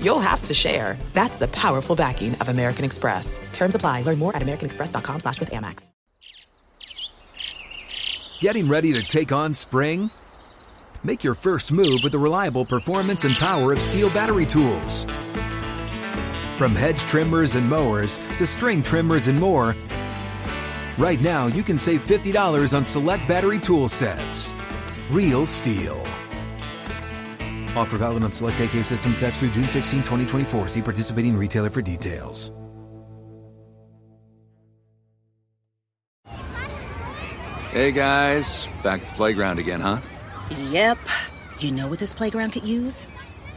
[0.00, 0.96] you'll have to share.
[1.12, 3.38] That's the powerful backing of American Express.
[3.52, 4.02] Terms apply.
[4.02, 5.90] Learn more at americanexpress.com slash with Amex.
[8.40, 10.10] Getting ready to take on spring?
[11.02, 15.04] Make your first move with the reliable performance and power of STIHL battery tools.
[16.58, 19.74] From hedge trimmers and mowers to string trimmers and more,
[20.98, 24.52] right now you can save $50 on select battery tool sets.
[25.10, 26.15] Real STIHL.
[27.76, 30.68] Offer valid on select AK system sets through June 16, 2024.
[30.68, 32.50] See participating retailer for details.
[37.76, 39.98] Hey guys, back at the playground again, huh?
[40.70, 40.98] Yep.
[41.58, 43.06] You know what this playground could use?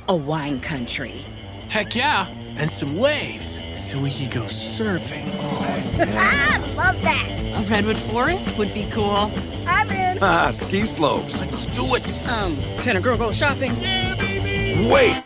[0.09, 1.25] A wine country.
[1.69, 2.27] Heck yeah,
[2.59, 5.25] and some waves so we could go surfing.
[5.35, 7.43] Oh, ah, love that.
[7.43, 9.31] A redwood forest would be cool.
[9.66, 10.19] I'm in.
[10.21, 11.41] Ah, ski slopes.
[11.41, 12.29] Let's do it.
[12.29, 13.73] Um, can a girl go shopping?
[13.79, 14.91] Yeah, baby.
[14.91, 15.23] Wait.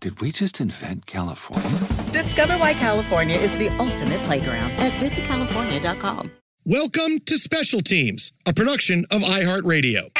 [0.00, 1.78] Did we just invent California?
[2.10, 6.30] Discover why California is the ultimate playground at visitcalifornia.com.
[6.64, 10.10] Welcome to Special Teams, a production of iHeartRadio.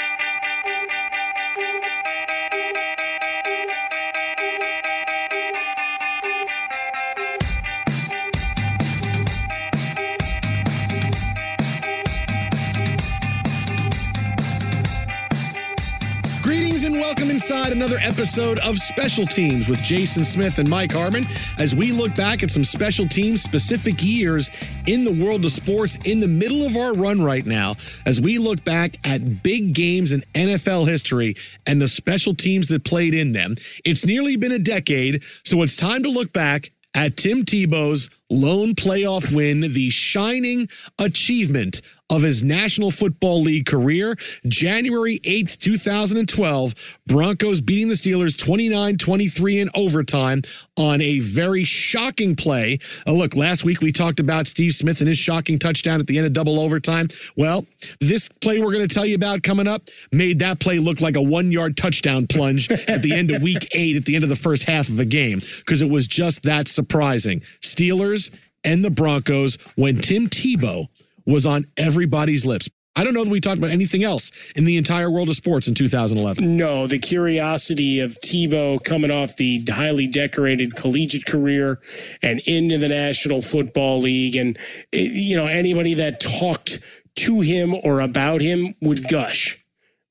[17.00, 21.24] Welcome inside another episode of Special Teams with Jason Smith and Mike Harmon
[21.58, 24.50] as we look back at some special teams specific years
[24.86, 28.36] in the world of sports in the middle of our run right now as we
[28.36, 33.32] look back at big games in NFL history and the special teams that played in
[33.32, 33.56] them.
[33.82, 38.74] It's nearly been a decade, so it's time to look back at Tim Tebow's lone
[38.74, 41.80] playoff win, the shining achievement
[42.10, 44.16] of his National Football League career.
[44.46, 46.74] January 8th, 2012,
[47.06, 50.42] Broncos beating the Steelers 29 23 in overtime
[50.76, 52.78] on a very shocking play.
[53.06, 56.18] Uh, look, last week we talked about Steve Smith and his shocking touchdown at the
[56.18, 57.08] end of double overtime.
[57.36, 57.64] Well,
[58.00, 61.16] this play we're going to tell you about coming up made that play look like
[61.16, 64.30] a one yard touchdown plunge at the end of week eight, at the end of
[64.30, 67.42] the first half of a game, because it was just that surprising.
[67.60, 68.34] Steelers
[68.64, 70.88] and the Broncos when Tim Tebow
[71.26, 72.68] was on everybody's lips.
[72.96, 75.68] I don't know that we talked about anything else in the entire world of sports
[75.68, 76.56] in 2011.
[76.56, 81.78] No, the curiosity of Tebow coming off the highly decorated collegiate career
[82.20, 84.34] and into the National Football League.
[84.34, 84.58] And,
[84.92, 86.80] eh, you know, anybody that talked
[87.16, 89.56] to him or about him would gush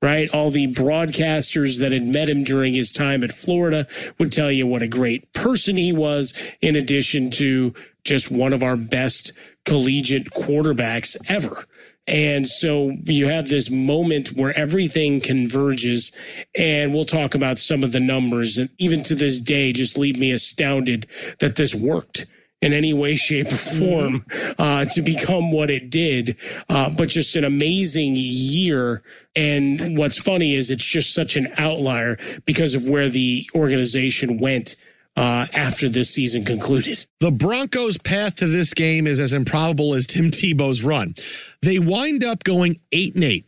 [0.01, 0.29] right?
[0.29, 3.85] All the broadcasters that had met him during his time at Florida
[4.17, 7.73] would tell you what a great person he was, in addition to
[8.05, 9.33] just one of our best
[9.69, 11.65] collegiate quarterbacks ever.
[12.07, 16.11] And so you have this moment where everything converges,
[16.57, 18.57] and we'll talk about some of the numbers.
[18.57, 21.05] And even to this day, just leave me astounded
[21.39, 22.25] that this worked
[22.61, 24.25] in any way, shape, or form
[24.57, 26.35] uh, to become what it did.
[26.67, 29.03] Uh, but just an amazing year.
[29.35, 34.75] And what's funny is it's just such an outlier because of where the organization went.
[35.19, 37.05] Uh, after this season concluded.
[37.19, 41.13] The Broncos' path to this game is as improbable as Tim Tebow's run.
[41.61, 43.45] They wind up going 8 and 8,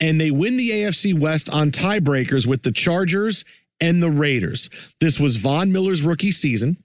[0.00, 3.44] and they win the AFC West on tiebreakers with the Chargers
[3.82, 4.70] and the Raiders.
[5.00, 6.76] This was Von Miller's rookie season.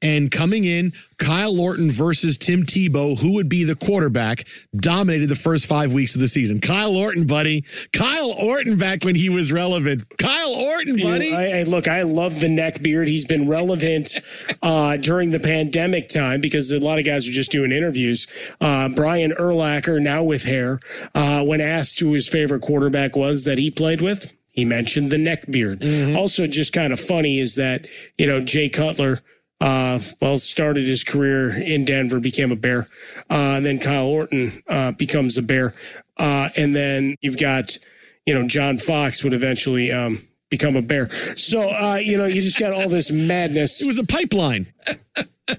[0.00, 5.34] And coming in, Kyle Orton versus Tim Tebow, who would be the quarterback, dominated the
[5.34, 6.60] first five weeks of the season.
[6.60, 7.64] Kyle Orton, buddy.
[7.92, 10.04] Kyle Orton back when he was relevant.
[10.18, 11.26] Kyle Orton, buddy.
[11.26, 13.08] You know, I, I, look, I love the neck beard.
[13.08, 14.18] He's been relevant
[14.62, 18.28] uh, during the pandemic time because a lot of guys are just doing interviews.
[18.60, 20.78] Uh, Brian Urlacher, now with hair,
[21.16, 25.18] uh, when asked who his favorite quarterback was that he played with, he mentioned the
[25.18, 25.80] neck beard.
[25.80, 26.16] Mm-hmm.
[26.16, 27.86] Also, just kind of funny is that,
[28.16, 29.20] you know, Jay Cutler–
[29.60, 32.86] uh, well, started his career in Denver, became a Bear.
[33.30, 35.72] Uh, and then Kyle Orton uh, becomes a Bear.
[36.18, 37.76] Uh, and then you've got,
[38.26, 40.18] you know, John Fox would eventually um,
[40.50, 41.08] become a Bear.
[41.36, 43.80] So, uh, you know, you just got all this madness.
[43.80, 44.72] It was a pipeline.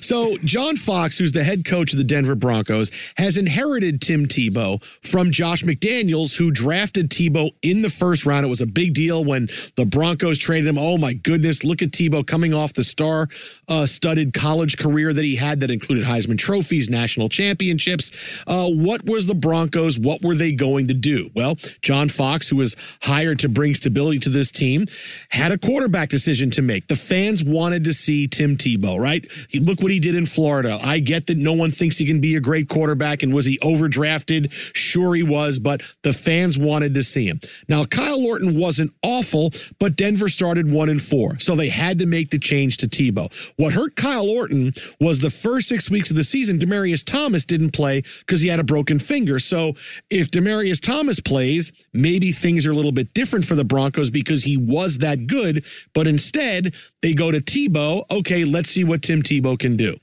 [0.00, 4.82] So, John Fox, who's the head coach of the Denver Broncos, has inherited Tim Tebow
[5.02, 8.44] from Josh McDaniels, who drafted Tebow in the first round.
[8.44, 10.78] It was a big deal when the Broncos traded him.
[10.78, 11.62] Oh, my goodness.
[11.62, 13.28] Look at Tebow coming off the star
[13.68, 18.10] uh, studded college career that he had that included Heisman trophies, national championships.
[18.46, 19.98] Uh, what was the Broncos?
[19.98, 21.30] What were they going to do?
[21.34, 24.86] Well, John Fox, who was hired to bring stability to this team,
[25.28, 26.88] had a quarterback decision to make.
[26.88, 29.29] The fans wanted to see Tim Tebow, right?
[29.54, 30.78] Look what he did in Florida.
[30.82, 33.22] I get that no one thinks he can be a great quarterback.
[33.22, 34.52] And was he overdrafted?
[34.74, 37.40] Sure, he was, but the fans wanted to see him.
[37.68, 41.38] Now, Kyle Orton wasn't awful, but Denver started one and four.
[41.38, 43.32] So they had to make the change to Tebow.
[43.56, 47.70] What hurt Kyle Orton was the first six weeks of the season, Demaryius Thomas didn't
[47.70, 49.38] play because he had a broken finger.
[49.38, 49.74] So
[50.10, 54.44] if Demaryius Thomas plays, maybe things are a little bit different for the Broncos because
[54.44, 55.64] he was that good.
[55.94, 58.04] But instead, they go to Tebow.
[58.10, 59.98] Okay, let's see what Tim Tebow can do.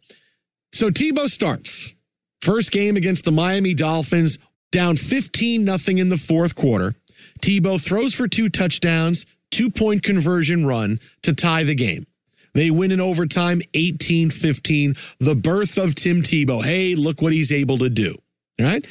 [0.72, 1.94] So Tebow starts.
[2.42, 4.38] First game against the Miami Dolphins,
[4.72, 6.96] down 15 nothing in the fourth quarter.
[7.42, 12.06] Tebow throws for two touchdowns, two point conversion run to tie the game.
[12.54, 14.96] They win in overtime 18 15.
[15.20, 16.63] The birth of Tim Tebow.
[16.63, 18.18] Hey, look what he's able to do.
[18.60, 18.86] All right.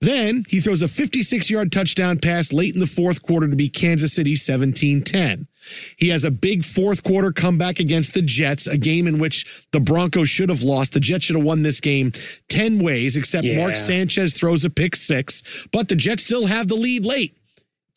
[0.00, 3.74] Then he throws a 56 yard touchdown pass late in the fourth quarter to beat
[3.74, 5.48] Kansas City 17 10.
[5.96, 9.80] He has a big fourth quarter comeback against the Jets, a game in which the
[9.80, 10.92] Broncos should have lost.
[10.92, 12.12] The Jets should have won this game
[12.48, 13.56] 10 ways, except Yeah.
[13.58, 15.42] Mark Sanchez throws a pick six,
[15.72, 17.34] but the Jets still have the lead late.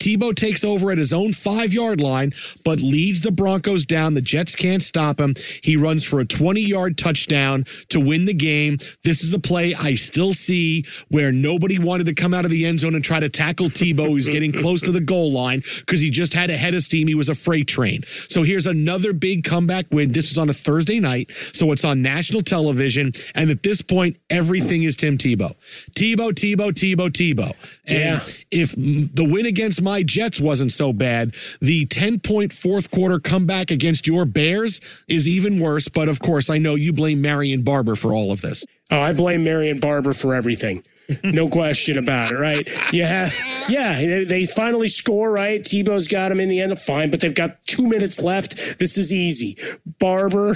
[0.02, 2.34] Tebow takes over at his own five yard line,
[2.66, 4.16] but leads the Broncos down.
[4.16, 5.36] The Jets can't stop him.
[5.62, 8.80] He runs for a 20 yard touchdown to win the game.
[9.04, 12.66] This is a play I still see where nobody wanted to come out of the
[12.66, 14.10] end zone and try to tackle Tebow.
[14.16, 17.08] He's getting close to the goal line because he just had a head of steam.
[17.08, 18.04] He was a freight train.
[18.30, 20.12] So here's another big comeback win.
[20.14, 23.14] This is on a Thursday night, so it's on national television.
[23.36, 25.54] And at this point, everything is Tim Tebow.
[25.92, 27.54] Tebow, Tebow, Tebow, Tebow.
[27.88, 28.24] And Yeah.
[28.50, 33.72] if the win against my Jets wasn't so bad, the 10 point fourth quarter comeback
[33.72, 35.88] against your Bears is even worse.
[35.88, 38.66] But of course, I know you blame Marion Barber for all of this.
[38.90, 40.84] Oh, I blame Marion Barber for everything.
[41.24, 42.70] No question about it, right?
[42.94, 43.30] Yeah,
[43.68, 44.00] yeah.
[44.00, 45.62] They, they finally score, right?
[45.62, 46.80] Tebow's got him in the end.
[46.80, 48.80] Fine, but they've got two minutes left.
[48.80, 49.58] This is easy.
[50.00, 50.56] Barber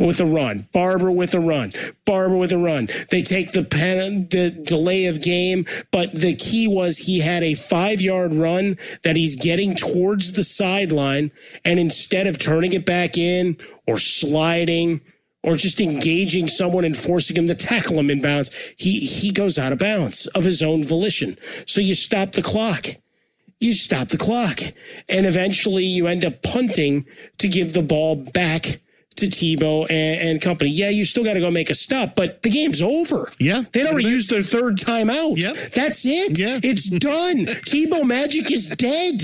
[0.00, 0.66] with a run.
[0.72, 1.72] Barber with a run.
[2.06, 2.88] Barber with a run.
[3.10, 7.54] They take the pen, the delay of game, but the key was he had a
[7.54, 11.30] five yard run that he's getting towards the sideline,
[11.64, 15.02] and instead of turning it back in or sliding
[15.42, 19.58] or just engaging someone and forcing him to tackle him in bounds, he he goes
[19.58, 21.36] out of bounds of his own volition.
[21.66, 22.86] So you stop the clock.
[23.58, 24.60] You stop the clock.
[25.10, 27.04] And eventually you end up punting
[27.36, 28.80] to give the ball back
[29.20, 30.70] to Tebow and, and company.
[30.70, 33.30] Yeah, you still got to go make a stop, but the game's over.
[33.38, 33.64] Yeah.
[33.72, 35.36] They'd already used their third timeout.
[35.36, 35.56] Yep.
[35.72, 36.38] That's it.
[36.38, 36.60] Yeah.
[36.62, 37.46] It's done.
[37.46, 39.20] Tebow Magic is dead.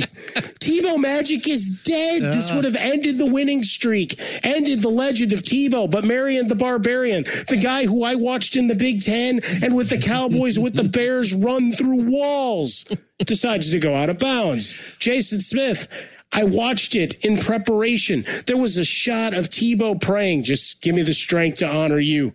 [0.61, 2.23] Tebow Magic is dead.
[2.23, 2.57] This ah.
[2.57, 5.91] would have ended the winning streak, ended the legend of Tebow.
[5.91, 9.91] But Marion the Barbarian, the guy who I watched in the Big Ten and with
[9.91, 12.85] the Cowboys, with the Bears run through walls,
[13.19, 14.75] decides to go out of bounds.
[14.99, 16.13] Jason Smith.
[16.37, 18.25] I watched it in preparation.
[18.47, 22.35] There was a shot of Tebow praying, just give me the strength to honor you.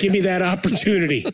[0.00, 1.24] Give me that opportunity.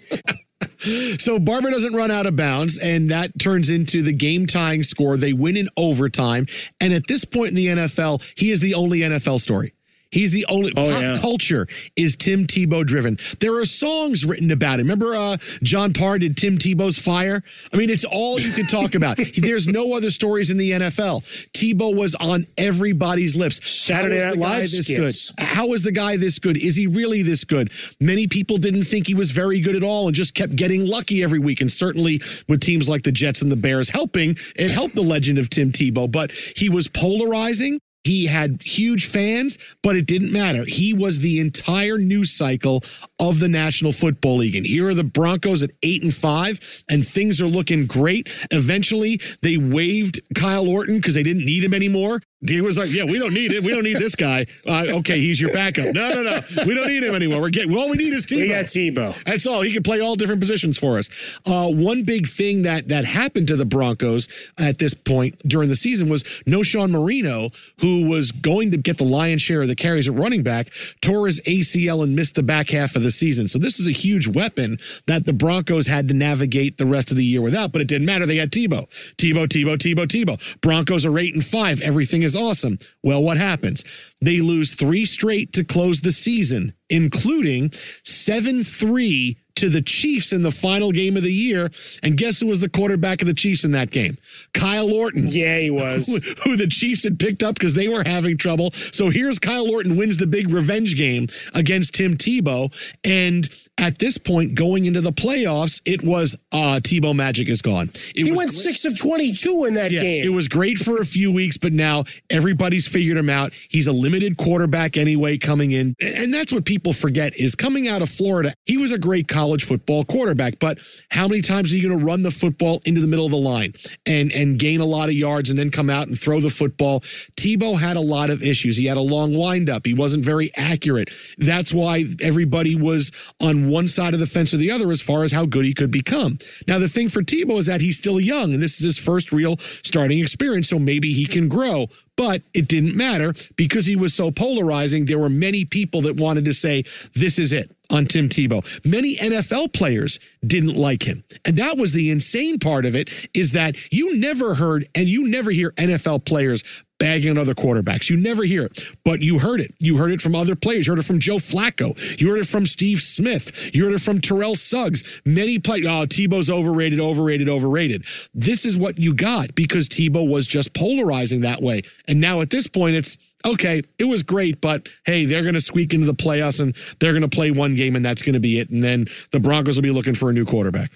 [1.19, 5.17] So Barber doesn't run out of bounds, and that turns into the game tying score.
[5.17, 6.47] They win in overtime.
[6.81, 9.73] And at this point in the NFL, he is the only NFL story.
[10.11, 11.19] He's the only Oh, pop yeah.
[11.21, 11.67] culture
[11.97, 13.19] is Tim Tebow driven.
[13.41, 14.87] There are songs written about him.
[14.89, 17.43] Remember uh, John Parr did Tim Tebow's Fire?
[17.73, 19.19] I mean, it's all you can talk about.
[19.37, 21.25] There's no other stories in the NFL.
[21.53, 23.61] Tebow was on everybody's lips.
[23.71, 25.31] Saturday Night Live this skits.
[25.33, 25.45] good?
[25.45, 26.57] How is the guy this good?
[26.57, 27.71] Is he really this good?
[28.01, 31.23] Many people didn't think he was very good at all and just kept getting lucky
[31.23, 31.61] every week.
[31.61, 35.39] And certainly with teams like the Jets and the Bears helping, it helped the legend
[35.39, 36.11] of Tim Tebow.
[36.11, 37.81] But he was polarizing.
[38.05, 40.65] He had huge fans, but it didn't matter.
[40.65, 42.83] He was the entire news cycle
[43.19, 44.57] of the National Football League.
[44.57, 48.29] And here are the Broncos at eight and five, and things are looking great.
[48.51, 52.21] Eventually, they waived Kyle Orton because they didn't need him anymore.
[52.47, 53.65] He was like, "Yeah, we don't need it.
[53.65, 54.47] We don't need this guy.
[54.65, 55.93] Uh, okay, he's your backup.
[55.93, 56.41] No, no, no.
[56.65, 57.41] We don't need him anymore.
[57.41, 58.41] We're getting all we need is Tebow.
[58.41, 59.25] We got Tebow.
[59.25, 59.63] That's all.
[59.63, 61.11] He can play all different positions for us.
[61.45, 65.75] Uh, one big thing that that happened to the Broncos at this point during the
[65.75, 70.07] season was Knowshon Moreno, who was going to get the lion's share of the carries
[70.07, 73.49] at running back, tore his ACL and missed the back half of the season.
[73.49, 77.17] So this is a huge weapon that the Broncos had to navigate the rest of
[77.17, 77.73] the year without.
[77.73, 78.27] But it didn't matter.
[78.27, 80.61] They had Tebow, Tebow, Tebow, Tebow, Tebow.
[80.61, 81.81] Broncos are eight and five.
[81.81, 82.79] Everything is is awesome.
[83.03, 83.85] Well, what happens?
[84.21, 87.73] They lose three straight to close the season, including
[88.05, 91.71] 7 3 to the Chiefs in the final game of the year.
[92.03, 94.17] And guess who was the quarterback of the Chiefs in that game?
[94.55, 95.29] Kyle Orton.
[95.29, 96.07] Yeah, he was.
[96.09, 98.71] Who, who the Chiefs had picked up because they were having trouble.
[98.93, 102.73] So here's Kyle Orton wins the big revenge game against Tim Tebow.
[103.05, 107.91] And at this point, going into the playoffs, it was uh Tebow magic is gone.
[108.15, 110.25] It he went great- six of 22 in that yeah, game.
[110.25, 113.53] It was great for a few weeks, but now everybody's figured him out.
[113.69, 115.95] He's a limited quarterback anyway coming in.
[116.01, 119.65] And that's what people forget is coming out of Florida, he was a great college
[119.65, 120.79] football quarterback, but
[121.11, 123.37] how many times are you going to run the football into the middle of the
[123.39, 123.75] line
[124.07, 127.01] and and gain a lot of yards and then come out and throw the football?
[127.37, 128.77] Tebow had a lot of issues.
[128.77, 129.87] He had a long windup.
[129.87, 131.11] He wasn't very accurate.
[131.39, 135.25] That's why everybody was on one side of the fence or the other as far
[135.25, 136.39] as how good he could become.
[136.67, 139.33] Now the thing for Tebow is that he's still young and this is his first
[139.33, 141.89] real starting experience, so maybe he can grow.
[142.17, 145.07] But it didn't matter because he was so polarizing.
[145.07, 146.85] There were many people that wanted to say,
[147.15, 148.65] this is it on Tim Tebow.
[148.85, 151.25] Many NFL players didn't like him.
[151.45, 155.27] And that was the insane part of it is that you never heard and you
[155.27, 156.63] never hear NFL players
[156.99, 158.11] bagging on other quarterbacks.
[158.11, 159.73] You never hear it, but you heard it.
[159.79, 160.87] You heard it from other players.
[160.87, 161.97] You heard it from Joe Flacco.
[162.21, 163.75] You heard it from Steve Smith.
[163.75, 165.05] You heard it from Terrell Suggs.
[165.25, 168.05] Many players, oh, Tebow's overrated, overrated, overrated.
[168.35, 171.83] This is what you got because Tebow was just polarizing that way.
[172.07, 175.61] And now at this point, it's okay, it was great, but hey, they're going to
[175.61, 178.41] squeak into the playoffs and they're going to play one game and that's going to
[178.41, 178.71] be it.
[178.71, 180.91] And then the Broncos will be looking for a new quarterback.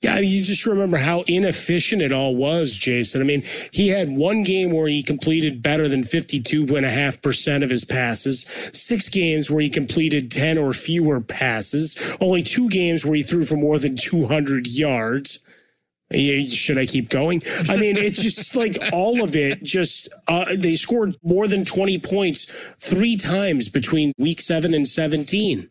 [0.00, 3.20] Yeah, I mean, you just remember how inefficient it all was, Jason.
[3.20, 8.42] I mean, he had one game where he completed better than 52.5% of his passes,
[8.72, 13.44] six games where he completed 10 or fewer passes, only two games where he threw
[13.44, 15.40] for more than 200 yards.
[16.10, 17.42] Yeah, Should I keep going?
[17.68, 19.62] I mean, it's just like all of it.
[19.62, 22.46] Just uh, they scored more than twenty points
[22.78, 25.70] three times between week seven and seventeen.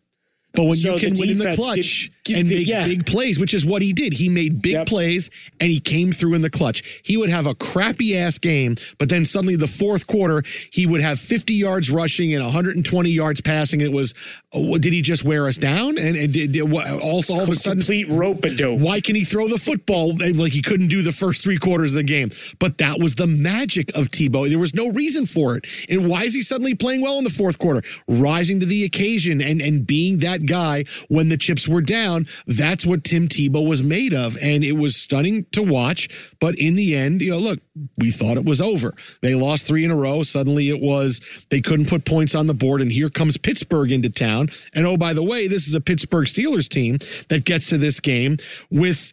[0.52, 2.84] But when So you can the win in the defense clutch did- and make yeah.
[2.86, 4.12] big plays, which is what he did.
[4.14, 4.86] He made big Yep.
[4.86, 5.30] plays
[5.60, 6.82] and he came through in the clutch.
[7.02, 11.00] He would have a crappy ass game, but then suddenly the fourth quarter, he would
[11.00, 13.80] have 50 yards rushing and 120 yards passing.
[13.80, 14.14] It was,
[14.52, 15.98] oh, did he just wear us down?
[15.98, 18.78] And, and did, did- what- also all of a sudden, Complete rope a dope.
[18.80, 21.96] why can he throw the football like he couldn't do the first three quarters of
[21.96, 22.30] the game?
[22.58, 24.48] But that was the magic of Tebow.
[24.48, 25.66] There was no reason for it.
[25.88, 27.82] And why is he suddenly playing well in the fourth quarter?
[28.06, 32.17] Rising to the occasion and, and being that guy when the chips were down.
[32.46, 34.36] That's what Tim Tebow was made of.
[34.38, 36.08] And it was stunning to watch.
[36.40, 37.60] But in the end, you know, look,
[37.96, 38.94] we thought it was over.
[39.22, 40.22] They lost three in a row.
[40.22, 41.20] Suddenly it was,
[41.50, 42.80] they couldn't put points on the board.
[42.80, 44.48] And here comes Pittsburgh into town.
[44.74, 46.98] And oh, by the way, this is a Pittsburgh Steelers team
[47.28, 48.38] that gets to this game
[48.70, 49.12] with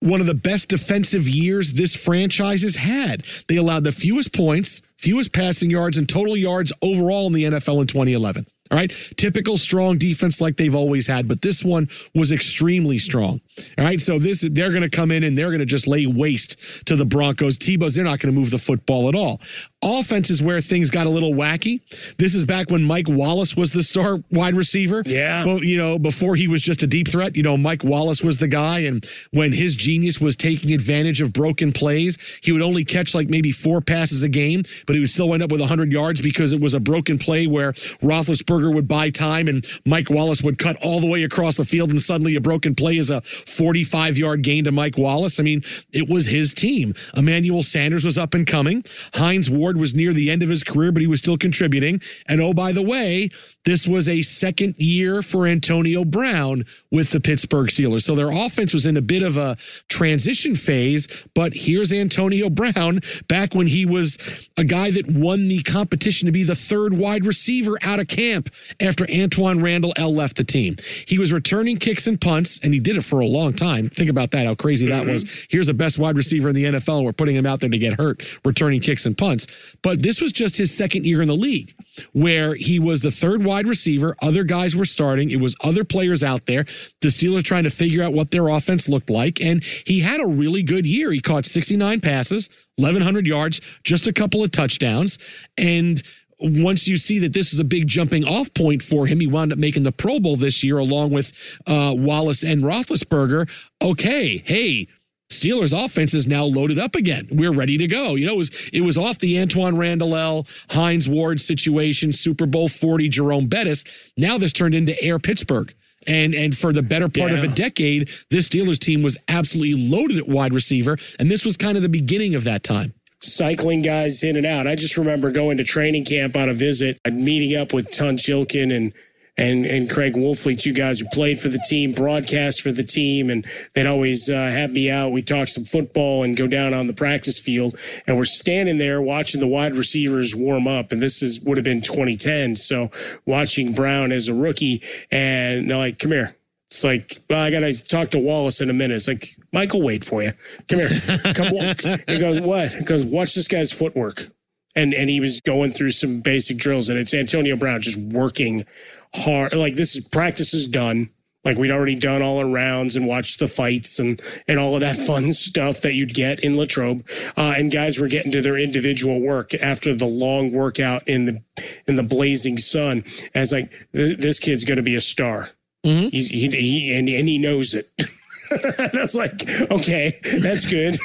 [0.00, 3.24] one of the best defensive years this franchise has had.
[3.48, 7.80] They allowed the fewest points, fewest passing yards, and total yards overall in the NFL
[7.80, 8.46] in 2011.
[8.70, 8.92] All right.
[9.16, 13.40] Typical strong defense like they've always had, but this one was extremely strong.
[13.76, 14.00] All right.
[14.00, 16.96] So this they're going to come in and they're going to just lay waste to
[16.96, 17.58] the Broncos.
[17.58, 19.40] Tebow's they're not going to move the football at all.
[19.80, 21.80] Offense is where things got a little wacky.
[22.16, 25.04] This is back when Mike Wallace was the star wide receiver.
[25.06, 25.44] Yeah.
[25.44, 28.38] Well, you know, before he was just a deep threat, you know, Mike Wallace was
[28.38, 28.80] the guy.
[28.80, 33.28] And when his genius was taking advantage of broken plays, he would only catch like
[33.28, 36.52] maybe four passes a game, but he would still end up with 100 yards because
[36.52, 37.72] it was a broken play where
[38.02, 41.90] Roethlisberger would buy time and Mike Wallace would cut all the way across the field.
[41.90, 45.40] And suddenly a broken play is a 45 yard gain to Mike Wallace.
[45.40, 45.62] I mean,
[45.92, 46.94] it was his team.
[47.16, 48.84] Emmanuel Sanders was up and coming.
[49.14, 52.00] Hines Ward was near the end of his career, but he was still contributing.
[52.26, 53.30] And oh, by the way,
[53.68, 58.02] this was a second year for Antonio Brown with the Pittsburgh Steelers.
[58.02, 59.58] So their offense was in a bit of a
[59.88, 64.16] transition phase, but here's Antonio Brown back when he was
[64.56, 68.48] a guy that won the competition to be the third wide receiver out of camp
[68.80, 70.76] after Antwaan Randle El left the team.
[71.06, 73.90] He was returning kicks and punts, and he did it for a long time.
[73.90, 75.12] Think about that, how crazy that mm-hmm.
[75.12, 75.46] was.
[75.50, 77.04] Here's the best wide receiver in the NFL.
[77.04, 79.46] We're putting him out there to get hurt, returning kicks and punts.
[79.82, 81.74] But this was just his second year in the league
[82.12, 84.16] where he was the third wide receiver.
[84.22, 85.30] Other guys were starting.
[85.30, 86.64] It was other players out there.
[87.00, 89.40] The Steelers trying to figure out what their offense looked like.
[89.40, 91.12] And he had a really good year.
[91.12, 95.18] He caught 69 passes, 1,100 yards, just a couple of touchdowns.
[95.56, 96.02] And
[96.40, 99.52] once you see that this is a big jumping off point for him, he wound
[99.52, 101.32] up making the Pro Bowl this year along with
[101.66, 103.48] uh, Wallace and Roethlisberger.
[103.82, 104.88] Okay, hey,
[105.30, 107.28] Steelers offense is now loaded up again.
[107.30, 108.14] We're ready to go.
[108.14, 112.46] You know, it was it was off the Antwaan Randle El, Hines Ward situation, Super
[112.46, 113.84] Bowl 40, Jerome Bettis.
[114.16, 115.72] Now this turned into Air Pittsburgh.
[116.06, 120.16] And and for the better part of a decade, this Steelers team was absolutely loaded
[120.16, 120.96] at wide receiver.
[121.18, 122.94] And this was kind of the beginning of that time.
[123.20, 124.66] cycling guys in and out.
[124.66, 128.74] I just remember going to training camp on a visit, meeting up with Tunch Ilkin
[128.74, 128.92] and
[129.38, 133.30] and and Craig Wolfley, two guys who played for the team, broadcast for the team,
[133.30, 135.12] and they'd always uh, have me out.
[135.12, 139.00] We talk some football and go down on the practice field, and we're standing there
[139.00, 140.92] watching the wide receivers warm up.
[140.92, 142.90] And this is would have been 2010, so
[143.24, 146.34] watching Brown as a rookie, and they're like, "Come here."
[146.70, 148.96] It's like, well, I got to talk to Wallace in a minute.
[148.96, 150.32] It's like, Michael, wait for you.
[150.68, 151.00] Come here.
[151.32, 151.80] Come walk.
[152.06, 152.72] He goes, what?
[152.72, 154.28] He goes, watch this guy's footwork.
[154.76, 158.66] And, and he was going through some basic drills, and it's Antonio Brown just working
[159.14, 159.54] hard.
[159.54, 161.10] Like this is practice is done.
[161.44, 164.80] Like we'd already done all our rounds and watched the fights and and all of
[164.80, 167.06] that fun stuff that you'd get in Latrobe.
[167.36, 171.42] Uh, and guys were getting to their individual work after the long workout in the
[171.86, 173.04] in the blazing sun.
[173.34, 175.50] As like th- this kid's going to be a star.
[175.86, 176.08] Mm-hmm.
[176.08, 177.86] He, he, he, and, and he knows it.
[178.92, 179.32] that's like,
[179.70, 180.96] okay, that's good.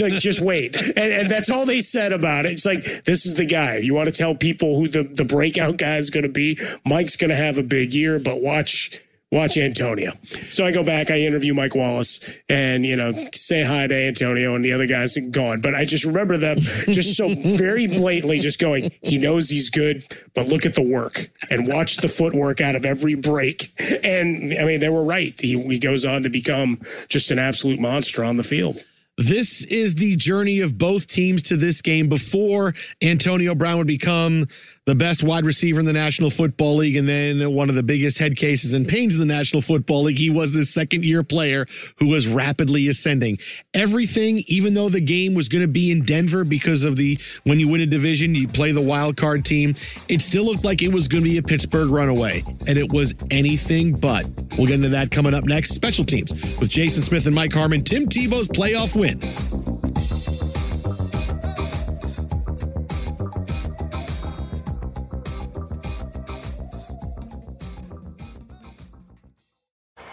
[0.00, 0.76] like, just wait.
[0.76, 2.52] And, and, that's all they said about it.
[2.52, 3.78] It's like, this is the guy.
[3.78, 6.58] You want to tell people who the, the breakout guy is going to be?
[6.84, 9.00] Mike's going to have a big year, but watch
[9.32, 10.12] watch Antonio.
[10.50, 14.54] So I go back, I interview Mike Wallace and, you know, say hi to Antonio
[14.54, 15.62] and the other guys gone.
[15.62, 20.04] But I just remember them just so very blatantly just going, he knows he's good,
[20.34, 23.72] but look at the work and watch the footwork out of every break.
[24.04, 25.34] And I mean, they were right.
[25.40, 28.84] He, he goes on to become just an absolute monster on the field.
[29.18, 34.48] This is the journey of both teams to this game before Antonio Brown would become
[34.84, 38.18] the best wide receiver in the National Football League, and then one of the biggest
[38.18, 40.18] head cases and pains in the National Football League.
[40.18, 41.66] He was the second year player
[41.98, 43.38] who was rapidly ascending.
[43.74, 47.60] Everything, even though the game was going to be in Denver because of the when
[47.60, 49.76] you win a division, you play the wild card team,
[50.08, 53.14] it still looked like it was going to be a Pittsburgh runaway, and it was
[53.30, 54.26] anything but.
[54.58, 55.74] We'll get into that coming up next.
[55.74, 57.84] Special teams with Jason Smith and Mike Harmon.
[57.84, 59.20] Tim Tebow's playoff win.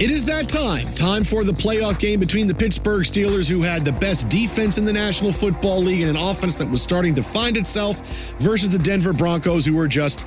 [0.00, 0.86] It is that time.
[0.94, 4.86] Time for the playoff game between the Pittsburgh Steelers, who had the best defense in
[4.86, 8.00] the National Football League and an offense that was starting to find itself,
[8.38, 10.26] versus the Denver Broncos, who were just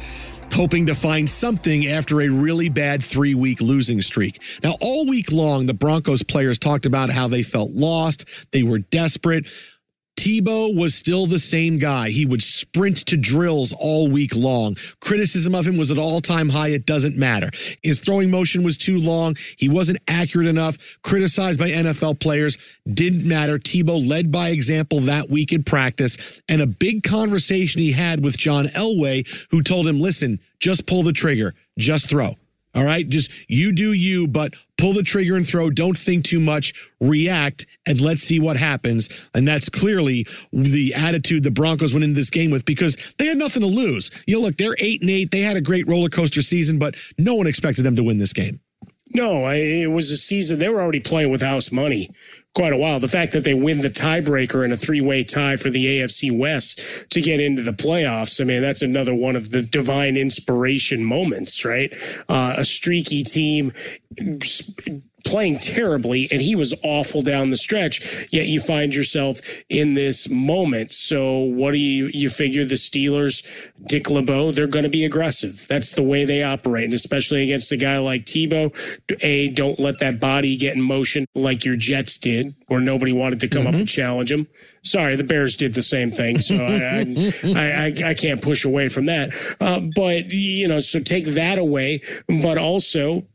[0.52, 4.40] hoping to find something after a really bad three week losing streak.
[4.64, 8.78] Now, all week long, the Broncos players talked about how they felt lost, they were
[8.78, 9.48] desperate.
[10.16, 12.10] Tebow was still the same guy.
[12.10, 14.78] He would sprint to drills all week long.
[15.02, 16.70] Criticism of him was at all time high.
[16.70, 17.50] It doesn't matter.
[17.82, 19.36] His throwing motion was too long.
[19.58, 20.78] He wasn't accurate enough.
[21.04, 22.58] Criticized by NFL players.
[22.88, 23.58] Didn't matter.
[23.58, 26.42] Tebow led by example that week in practice.
[26.48, 31.04] And a big conversation he had with John Elway, who told him, listen, just pull
[31.04, 32.38] the trigger, just throw.
[32.76, 33.08] All right.
[33.08, 35.70] Just you do you, but pull the trigger and throw.
[35.70, 36.74] Don't think too much.
[37.00, 39.10] React and let's see what happens.
[39.34, 43.38] And that's clearly the attitude the Broncos went into this game with because they had
[43.38, 44.12] nothing to lose.
[44.26, 45.32] You know, look, they're eight and eight.
[45.32, 48.34] They had a great roller coaster season, but no one expected them to win this
[48.34, 48.60] game.
[49.16, 50.58] No, I, it was a season.
[50.58, 52.10] They were already playing with house money
[52.54, 53.00] quite a while.
[53.00, 56.36] The fact that they win the tiebreaker in a three way tie for the AFC
[56.36, 61.04] West to get into the playoffs, I mean, that's another one of the divine inspiration
[61.04, 61.94] moments, right?
[62.30, 63.74] Uh, a streaky team
[65.24, 70.30] playing terribly and he was awful down the stretch yet you find yourself in this
[70.30, 70.92] moment.
[70.92, 73.46] So what do you you figure the steelers
[73.86, 75.66] dick lebeau they're going to be aggressive.
[75.68, 78.74] That's the way they operate and especially against a guy like tebow
[79.22, 83.40] a don't let that body get in motion like your jets did where nobody wanted
[83.42, 83.70] to come mm-hmm.
[83.70, 84.48] up and challenge him.
[84.84, 87.06] Sorry the bears did the same thing so I,
[87.56, 89.32] I, I, I, can't push away from that.
[89.60, 93.26] Uh, but you know so take that away but also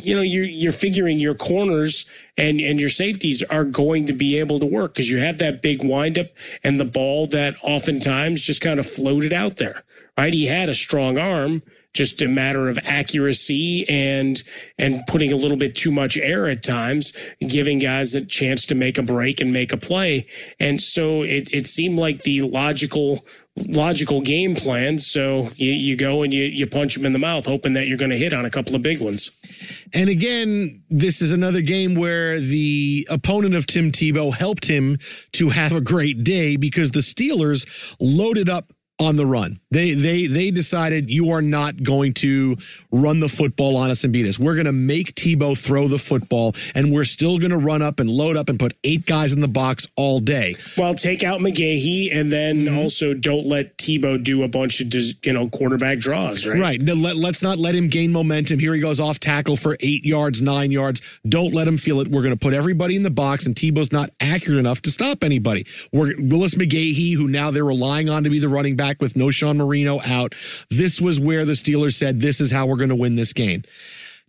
[0.00, 4.38] you know you're you're figuring your corners and and your safeties are going to be
[4.38, 6.28] able to work because you have that big windup
[6.62, 9.84] and the ball that oftentimes just kind of floated out there
[10.18, 10.32] right?
[10.32, 11.62] He had a strong arm
[11.94, 14.42] just a matter of accuracy and
[14.76, 18.74] and putting a little bit too much air at times giving guys a chance to
[18.74, 20.26] make a break and make a play.
[20.60, 23.24] And so it it seemed like the logical
[23.66, 24.98] logical game plan.
[24.98, 27.98] So you, you go and you, you punch them in the mouth, hoping that you're
[27.98, 29.30] going to hit on a couple of big ones.
[29.94, 34.98] And again, this is another game where the opponent of Tim Tebow helped him
[35.32, 37.66] to have a great day because the Steelers
[37.98, 39.60] loaded up on the run.
[39.70, 42.56] They they they decided you are not going to
[42.90, 44.38] run the football on us and beat us.
[44.38, 48.00] We're going to make Tebow throw the football, and we're still going to run up
[48.00, 50.56] and load up and put eight guys in the box all day.
[50.76, 52.78] Well, take out McGahee, and then mm-hmm.
[52.78, 56.46] also don't let Tebow do a bunch of you know quarterback draws.
[56.46, 56.58] Right.
[56.58, 56.82] Right.
[56.82, 58.58] let, let's not let him gain momentum.
[58.58, 61.00] Here he goes off tackle for eight yards, nine yards.
[61.28, 62.08] Don't let him feel it.
[62.08, 65.22] We're going to put everybody in the box, and Tebow's not accurate enough to stop
[65.22, 65.66] anybody.
[65.92, 69.56] We're Willis McGahee, who now they're relying on to be the running back with Knowshon
[69.56, 70.34] Moreno out.
[70.70, 73.62] This was where the Steelers said, "This is how we're." going to win this game.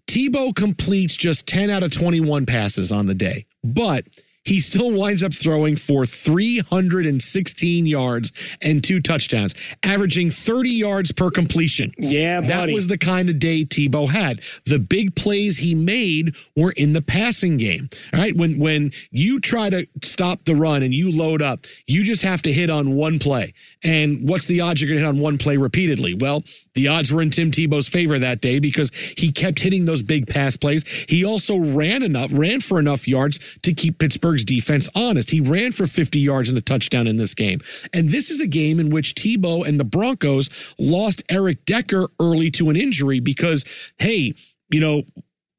[0.08, 4.06] Tebow completes just 10 out of 21 passes on the day, but
[4.50, 8.32] he still winds up throwing for 316 yards
[8.64, 11.94] and two touchdowns, averaging 30 yards per completion.
[12.00, 12.50] Yeah, buddy.
[12.50, 14.42] That was the kind of day Tebow had.
[14.66, 17.92] The big plays he made were in the passing game.
[18.12, 18.36] All right.
[18.36, 22.42] When when you try to stop the run and you load up, you just have
[22.42, 23.54] to hit on one play.
[23.84, 26.16] And what's the odds you're going to hit on one play repeatedly?
[26.16, 26.44] Well,
[26.80, 30.28] the odds were in Tim Tebow's favor that day because he kept hitting those big
[30.28, 30.88] pass plays.
[31.10, 35.32] He also ran enough, ran for enough yards to keep Pittsburgh's defense honest.
[35.32, 37.60] He ran for 50 yards and a touchdown in this game.
[37.92, 42.50] And this is a game in which Tebow and the Broncos lost Eric Decker early
[42.52, 43.66] to an injury because,
[43.98, 44.36] hey,
[44.70, 45.04] you know,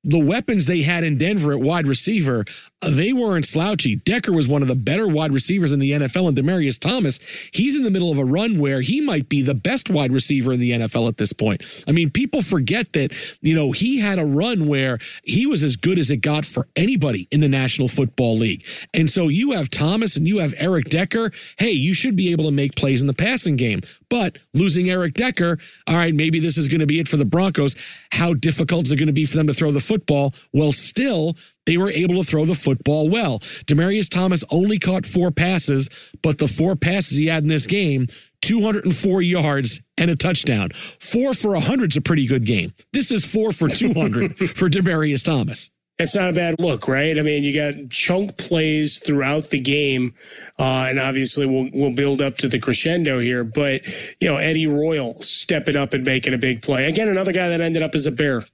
[0.02, 2.46] the weapons they had in Denver at wide receiver,
[2.82, 3.96] they weren't slouchy.
[3.96, 7.18] Decker was one of the better wide receivers in the NFL, and Demaryius Thomas,
[7.52, 10.52] he's in the middle of a run where he might be the best wide receiver
[10.52, 11.62] in the NFL at this point.
[11.86, 13.12] I mean, people forget that,
[13.42, 16.68] you know, he had a run where he was as good as it got for
[16.74, 18.64] anybody in the National Football League.
[18.94, 21.32] And so you have Thomas and you have Eric Decker.
[21.58, 23.82] Hey, you should be able to make plays in the passing game.
[24.08, 27.24] But losing Eric Decker, all right, maybe this is going to be it for the
[27.24, 27.76] Broncos.
[28.10, 30.34] How difficult is it going to be for them to throw the football?
[30.52, 31.36] Well, still,
[31.70, 33.38] they were able to throw the football well.
[33.64, 35.88] Demaryius Thomas only caught four passes,
[36.20, 38.08] but the four passes he had in this game,
[38.42, 40.70] 204 yards and a touchdown.
[40.98, 42.72] Four for 100 is a pretty good game.
[42.92, 45.70] This is four for 200 for Demaryius Thomas.
[46.00, 47.16] It's not a bad look, right?
[47.16, 50.14] I mean, you got chunk plays throughout the game,
[50.58, 53.44] uh, and obviously we'll we'll build up to the crescendo here.
[53.44, 53.86] But
[54.20, 57.08] you know, Eddie Royal stepping up and making a big play again.
[57.08, 58.44] Another guy that ended up as a bear.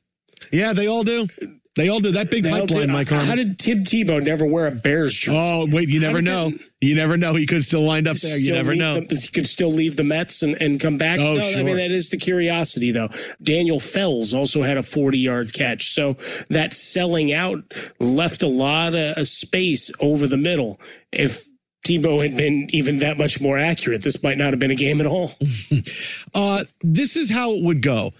[0.52, 1.28] Yeah, they all do.
[1.76, 3.26] They all do that big they pipeline, Mike Harmon.
[3.26, 5.36] How did Tim Tebow never wear a Bears jersey?
[5.38, 6.52] Oh, wait, you never know.
[6.80, 7.34] you never know.
[7.34, 8.38] He could still wind up there.
[8.38, 8.94] You never know.
[8.94, 11.20] The, he could still leave the Mets and, and come back.
[11.20, 11.60] Oh, no, sure.
[11.60, 13.10] I mean, that is the curiosity, though.
[13.42, 15.92] Daniel Fells also had a 40 yard catch.
[15.92, 16.16] So
[16.48, 20.80] that selling out left a lot of space over the middle.
[21.12, 21.46] If
[21.86, 25.00] Tebow had been even that much more accurate, this might not have been a game
[25.00, 25.32] at all.
[26.34, 28.14] uh, this is how it would go.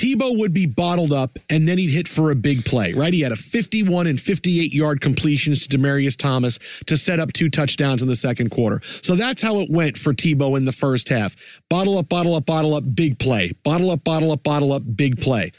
[0.00, 3.12] Tebow would be bottled up and then he'd hit for a big play, right?
[3.12, 7.50] He had a 51 and 58 yard completions to Demaryius Thomas to set up two
[7.50, 8.80] touchdowns in the second quarter.
[9.02, 11.36] So that's how it went for Tebow in the first half.
[11.68, 13.52] Bottle up, bottle up, bottle up, big play.
[13.62, 15.52] Bottle up, bottle up, bottle up, big play.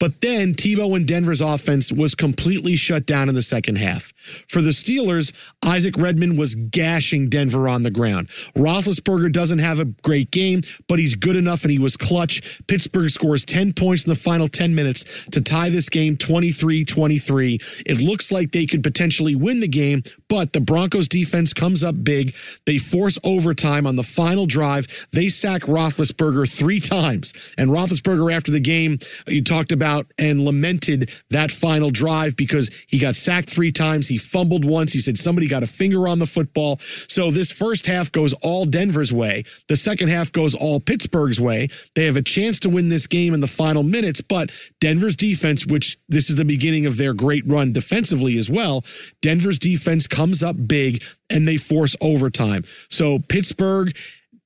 [0.00, 4.14] But then Tebow and Denver's offense was completely shut down in the second half.
[4.48, 5.32] For the Steelers,
[5.62, 8.28] Isaac Redman was gashing Denver on the ground.
[8.56, 12.60] Roethlisberger doesn't have a great game, but he's good enough and he was clutch.
[12.66, 17.58] Pittsburgh scores 10 points in the final 10 minutes to tie this game 23 23.
[17.86, 22.02] It looks like they could potentially win the game, but the Broncos defense comes up
[22.02, 22.34] big.
[22.66, 24.86] They force overtime on the final drive.
[25.12, 27.32] They sack Roethlisberger three times.
[27.58, 32.98] And Roethlisberger, after the game, you talked about and lamented that final drive because he
[32.98, 34.08] got sacked three times.
[34.12, 34.92] He fumbled once.
[34.92, 36.78] He said somebody got a finger on the football.
[37.08, 39.44] So this first half goes all Denver's way.
[39.68, 41.70] The second half goes all Pittsburgh's way.
[41.94, 44.50] They have a chance to win this game in the final minutes, but
[44.82, 48.84] Denver's defense, which this is the beginning of their great run defensively as well,
[49.22, 52.64] Denver's defense comes up big and they force overtime.
[52.90, 53.96] So Pittsburgh,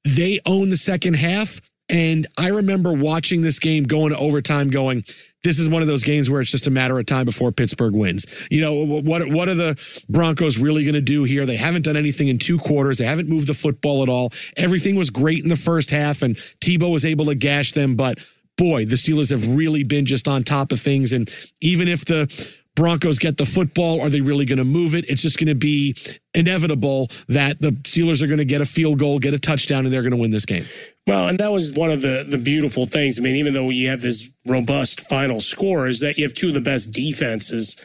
[0.05, 1.61] they own the second half.
[1.89, 5.05] And I remember watching this game going to overtime going,
[5.47, 7.95] this is one of those games where it's just a matter of time before Pittsburgh
[7.95, 8.27] wins.
[8.51, 9.79] You know, what what are the
[10.09, 11.47] Broncos really going to do here?
[11.47, 12.99] They haven't done anything in two quarters.
[12.99, 14.33] They haven't moved the football at all.
[14.57, 17.95] Everything was great in the first half, and Tebow was able to gash them.
[17.95, 18.19] But
[18.57, 21.13] boy, the Steelers have really been just on top of things.
[21.13, 21.31] And
[21.61, 22.27] even if the
[22.75, 25.09] Broncos get the football, are they really going to move it?
[25.09, 25.97] It's just going to be
[26.35, 29.95] inevitable that the Steelers are going to get a field goal, get a touchdown, and
[29.95, 30.65] they're going to win this game.
[31.07, 33.19] Well, and that was one of the the beautiful things.
[33.19, 36.49] I mean, even though you have this robust final score, is that you have two
[36.49, 37.77] of the best defenses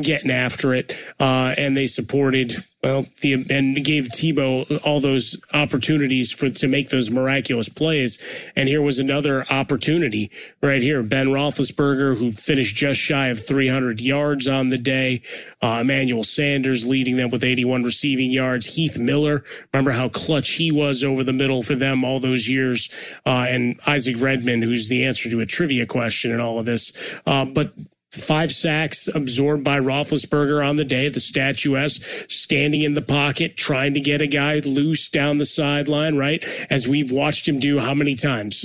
[0.00, 2.52] getting after it, uh, and they supported
[2.82, 8.18] well the and gave Tebow all those opportunities for to make those miraculous plays.
[8.54, 10.30] And here was another opportunity
[10.62, 11.02] right here.
[11.02, 15.22] Ben Roethlisberger, who finished just shy of 300 yards on the day.
[15.62, 18.74] Uh, Emmanuel Sanders leading them with 81 receiving yards.
[18.74, 22.90] Heath Miller, remember how clutch he was over the middle for them all those years.
[23.24, 26.92] Uh, and Isaac Redman, who's the answer to a trivia question in all of this.
[27.26, 27.72] Uh, but
[28.10, 33.94] five sacks absorbed by Roethlisberger on the day the statuesque, standing in the pocket, trying
[33.94, 36.44] to get a guy loose down the sideline, right?
[36.70, 38.64] As we've watched him do how many times?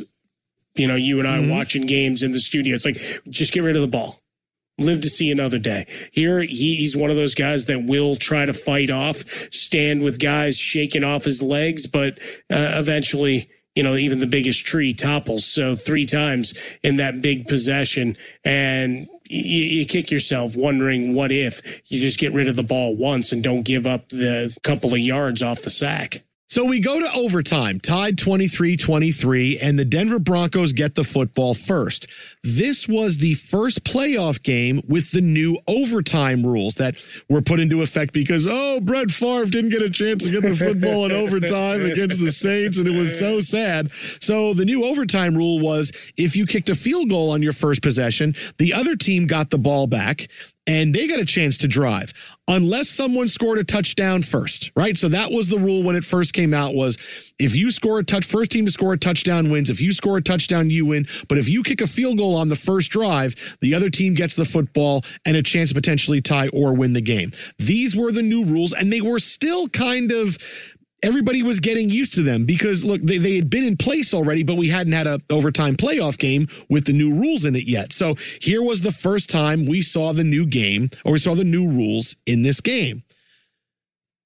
[0.75, 1.51] You know, you and I mm-hmm.
[1.51, 2.75] watching games in the studio.
[2.75, 4.21] It's like, just get rid of the ball
[4.81, 5.85] live to see another day.
[6.11, 9.17] Here, he, he's one of those guys that will try to fight off,
[9.53, 12.17] stand with guys shaking off his legs, but
[12.49, 15.45] uh, eventually, you know, even the biggest tree topples.
[15.45, 16.53] So three times
[16.83, 22.33] in that big possession, and you, you, kick yourself wondering what if you just get
[22.33, 25.69] rid of the ball once and don't give up the couple of yards off the
[25.69, 26.23] sack.
[26.51, 31.53] So we go to overtime, tied 23 23, and the Denver Broncos get the football
[31.53, 32.07] first.
[32.43, 36.97] This was the first playoff game with the new overtime rules that
[37.29, 40.53] were put into effect because, oh, Brett Favre didn't get a chance to get the
[40.53, 43.93] football in overtime against the Saints, and it was so sad.
[44.19, 47.81] So the new overtime rule was if you kicked a field goal on your first
[47.81, 50.27] possession, the other team got the ball back
[50.67, 52.13] and they got a chance to drive
[52.47, 54.97] unless someone scored a touchdown first, right?
[54.97, 56.97] So that was the rule when it first came out was
[57.39, 60.17] if you score a touch first team to score a touchdown wins, if you score
[60.17, 63.35] a touchdown you win, but if you kick a field goal on the first drive,
[63.61, 67.01] the other team gets the football and a chance to potentially tie or win the
[67.01, 67.31] game.
[67.57, 70.37] These were the new rules and they were still kind of
[71.03, 74.43] everybody was getting used to them because look they, they had been in place already
[74.43, 77.91] but we hadn't had a overtime playoff game with the new rules in it yet
[77.93, 81.43] so here was the first time we saw the new game or we saw the
[81.43, 83.03] new rules in this game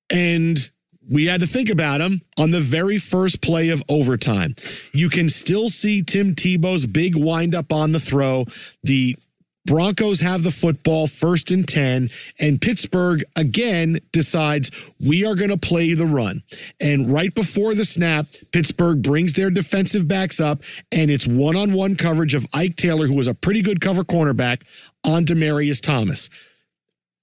[0.10, 0.70] and
[1.10, 4.56] we had to think about them on the very first play of overtime.
[4.92, 8.46] You can still see Tim Tebow's big windup on the throw.
[8.84, 9.16] The
[9.65, 15.58] Broncos have the football first and 10, and Pittsburgh again decides we are going to
[15.58, 16.43] play the run.
[16.80, 21.73] And right before the snap, Pittsburgh brings their defensive backs up, and it's one on
[21.73, 24.62] one coverage of Ike Taylor, who was a pretty good cover cornerback,
[25.04, 26.30] on Demaryius Thomas.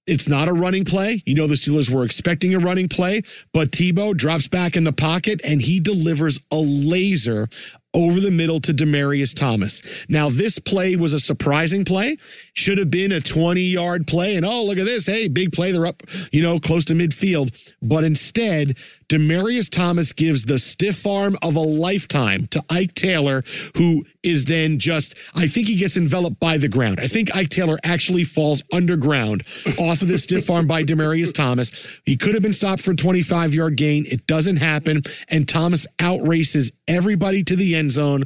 [0.05, 1.23] It's not a running play.
[1.25, 4.91] You know, the Steelers were expecting a running play, but Tebow drops back in the
[4.91, 7.47] pocket and he delivers a laser
[7.93, 9.81] over the middle to Demaryius Thomas.
[10.09, 12.17] Now, this play was a surprising play.
[12.53, 14.35] Should have been a 20 yard play.
[14.35, 15.05] And oh, look at this.
[15.05, 15.71] Hey, big play.
[15.71, 17.55] They're up, you know, close to midfield.
[17.81, 18.77] But instead,
[19.09, 23.43] Demaryius Thomas gives the stiff arm of a lifetime to Ike Taylor,
[23.77, 26.99] who is then just, I think he gets enveloped by the ground.
[26.99, 29.43] I think Ike Taylor actually falls underground
[29.79, 31.71] off of the stiff arm by Demaryius Thomas.
[32.05, 34.05] He could have been stopped for a 25 yard gain.
[34.07, 35.03] It doesn't happen.
[35.29, 38.23] And Thomas outraces everybody to the end zone.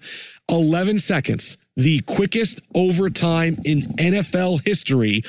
[0.49, 5.23] 11 seconds, the quickest overtime in NFL history.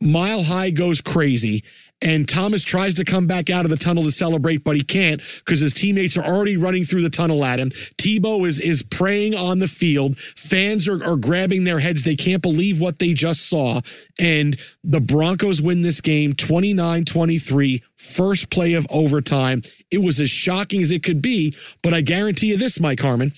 [0.00, 1.64] Mile High goes crazy
[2.02, 5.22] And Thomas tries to come back out of the tunnel to celebrate, but he can't
[5.38, 7.70] because his teammates are already running through the tunnel at him.
[7.96, 10.18] Tebow is is praying on the field.
[10.18, 12.02] Fans are, are grabbing their heads.
[12.02, 13.80] They can't believe what they just saw.
[14.18, 19.62] And the Broncos win this game 29 23, first play of overtime.
[19.90, 21.54] It was as shocking as it could be.
[21.82, 23.32] But I guarantee you this, Mike Harmon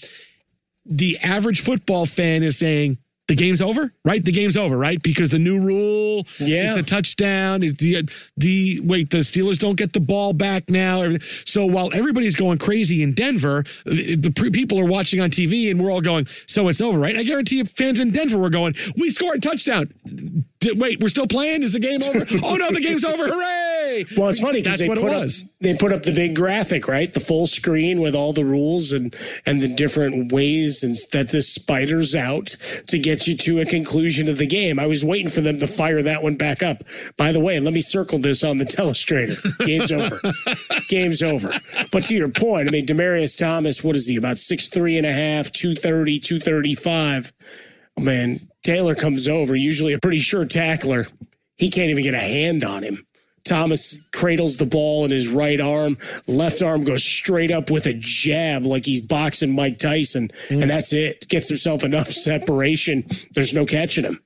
[0.88, 4.24] the average football fan is saying, the game's over, right?
[4.24, 5.02] The game's over, right?
[5.02, 7.62] Because the new rule, yeah, it's a touchdown.
[7.62, 11.10] It's the the wait, the Steelers don't get the ball back now.
[11.44, 15.90] So while everybody's going crazy in Denver, the people are watching on TV, and we're
[15.90, 17.16] all going, so it's over, right?
[17.16, 19.92] I guarantee you, fans in Denver were going, we scored a touchdown.
[20.74, 21.62] Wait, we're still playing?
[21.62, 22.18] Is the game over?
[22.42, 23.28] oh no, the game's over!
[23.28, 24.04] Hooray!
[24.16, 25.28] Well, it's funny because they put up
[25.60, 27.12] they put up the big graphic, right?
[27.12, 31.52] The full screen with all the rules and and the different ways and that this
[31.52, 32.46] spiders out
[32.88, 34.78] to get you to a conclusion of the game.
[34.78, 36.82] I was waiting for them to fire that one back up.
[37.16, 39.36] By the way, let me circle this on the telestrator.
[39.64, 40.20] Game's over.
[40.88, 41.52] Game's over.
[41.90, 45.06] But to your point, I mean, Demaryius Thomas, what is he about six three and
[45.06, 47.32] a half, two thirty, two thirty five?
[47.98, 51.06] Man, Taylor comes over, usually a pretty sure tackler.
[51.56, 53.06] He can't even get a hand on him.
[53.46, 55.96] Thomas cradles the ball in his right arm.
[56.26, 60.28] Left arm goes straight up with a jab like he's boxing Mike Tyson.
[60.48, 60.62] Mm.
[60.62, 61.28] And that's it.
[61.28, 63.06] Gets himself enough separation.
[63.32, 64.20] There's no catching him.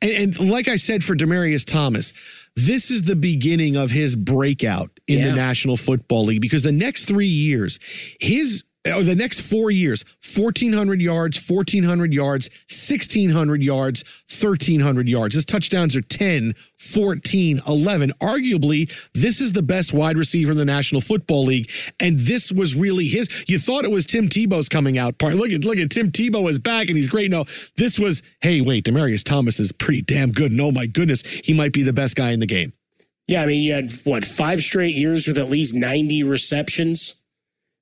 [0.00, 2.12] And, and like I said for Demaryius Thomas,
[2.56, 5.30] this is the beginning of his breakout in yeah.
[5.30, 7.78] the National Football League because the next three years,
[8.20, 10.04] his or the next four years
[10.36, 15.34] 1400 yards 1400 yards 1600 yards 1300 yards.
[15.34, 20.64] His touchdowns are 10 14 11 arguably this is the best wide receiver in the
[20.64, 23.28] national football league and this was really his.
[23.48, 25.34] You thought it was tim tebow's coming out part.
[25.34, 27.30] Look at look at tim tebow is back and he's great.
[27.30, 27.44] No
[27.76, 31.52] this was hey wait demaryius thomas is pretty damn good and oh my goodness he
[31.52, 32.72] might be the best guy in the game.
[33.26, 37.17] Yeah i mean you had what five straight years with at least 90 receptions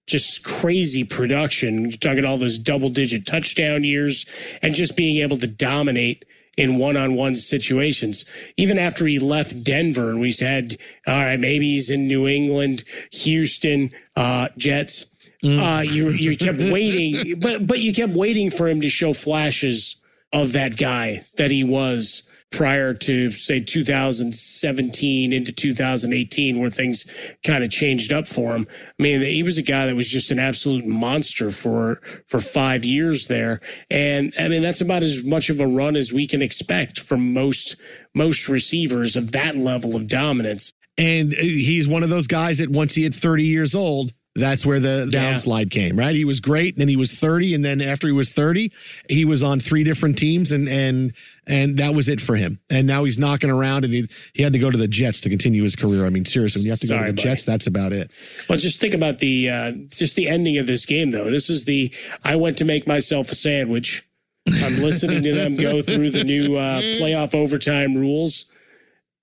[0.07, 1.83] just crazy production.
[1.83, 4.27] You're talking all those double digit touchdown years
[4.63, 6.25] and just being able to dominate
[6.57, 8.25] in one on one situations.
[8.57, 12.85] Even after he left Denver and we said, all right, maybe he's in New England,
[13.13, 15.07] Houston, uh, Jets.
[15.43, 15.79] Mm.
[15.79, 20.01] Uh, you, you kept waiting, but, but you kept waiting for him to show flashes
[20.33, 27.63] of that guy that he was prior to say 2017 into 2018 where things kind
[27.65, 28.67] of changed up for him.
[28.99, 32.85] I mean, he was a guy that was just an absolute monster for for 5
[32.85, 33.61] years there.
[33.91, 37.33] And I mean, that's about as much of a run as we can expect from
[37.33, 37.77] most
[38.15, 40.73] most receivers of that level of dominance.
[40.99, 44.67] And uh, he's one of those guys that once he hit 30 years old, that's
[44.67, 45.83] where the downslide yeah.
[45.83, 46.15] came, right?
[46.15, 48.71] He was great, and then he was 30, and then after he was 30,
[49.09, 51.13] he was on three different teams, and and
[51.47, 52.61] and that was it for him.
[52.69, 55.31] And now he's knocking around, and he he had to go to the Jets to
[55.31, 56.07] continue his career.
[56.07, 57.29] I mean, seriously, when you have to Sorry, go to the buddy.
[57.29, 58.11] Jets, that's about it.
[58.49, 61.31] Well, just think about the uh, just the ending of this game, though.
[61.31, 61.93] This is the
[62.25, 64.07] I went to make myself a sandwich.
[64.49, 68.51] I'm listening to them go through the new uh, playoff overtime rules,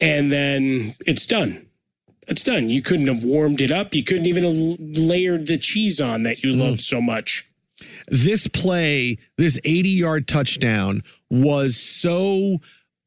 [0.02, 1.68] and then it's done
[2.28, 2.70] it's done.
[2.70, 3.94] You couldn't have warmed it up.
[3.94, 6.60] You couldn't even have layered the cheese on that you mm.
[6.60, 7.50] love so much.
[8.08, 12.60] This play, this 80 yard touchdown was so,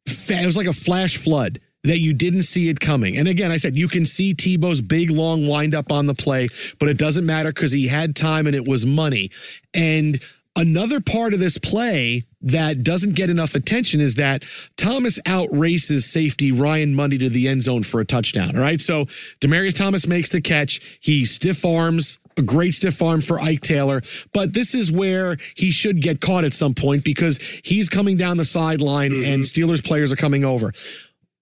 [0.06, 3.16] fa- it was like a flash flood that you didn't see it coming.
[3.16, 6.48] And again, I said you can see Tebow's big long wind up on the play,
[6.78, 9.30] but it doesn't matter because he had time and it was money.
[9.72, 10.20] And
[10.56, 14.42] Another part of this play that doesn't get enough attention is that
[14.76, 18.56] Thomas outraces safety Ryan Mundy to the end zone for a touchdown.
[18.56, 18.80] All right.
[18.80, 19.04] So
[19.40, 20.80] Demaryius Thomas makes the catch.
[21.00, 25.70] He stiff arms a great stiff arm for Ike Taylor, but this is where he
[25.70, 29.24] should get caught at some point because he's coming down the sideline mm-hmm.
[29.24, 30.72] and Steelers players are coming over.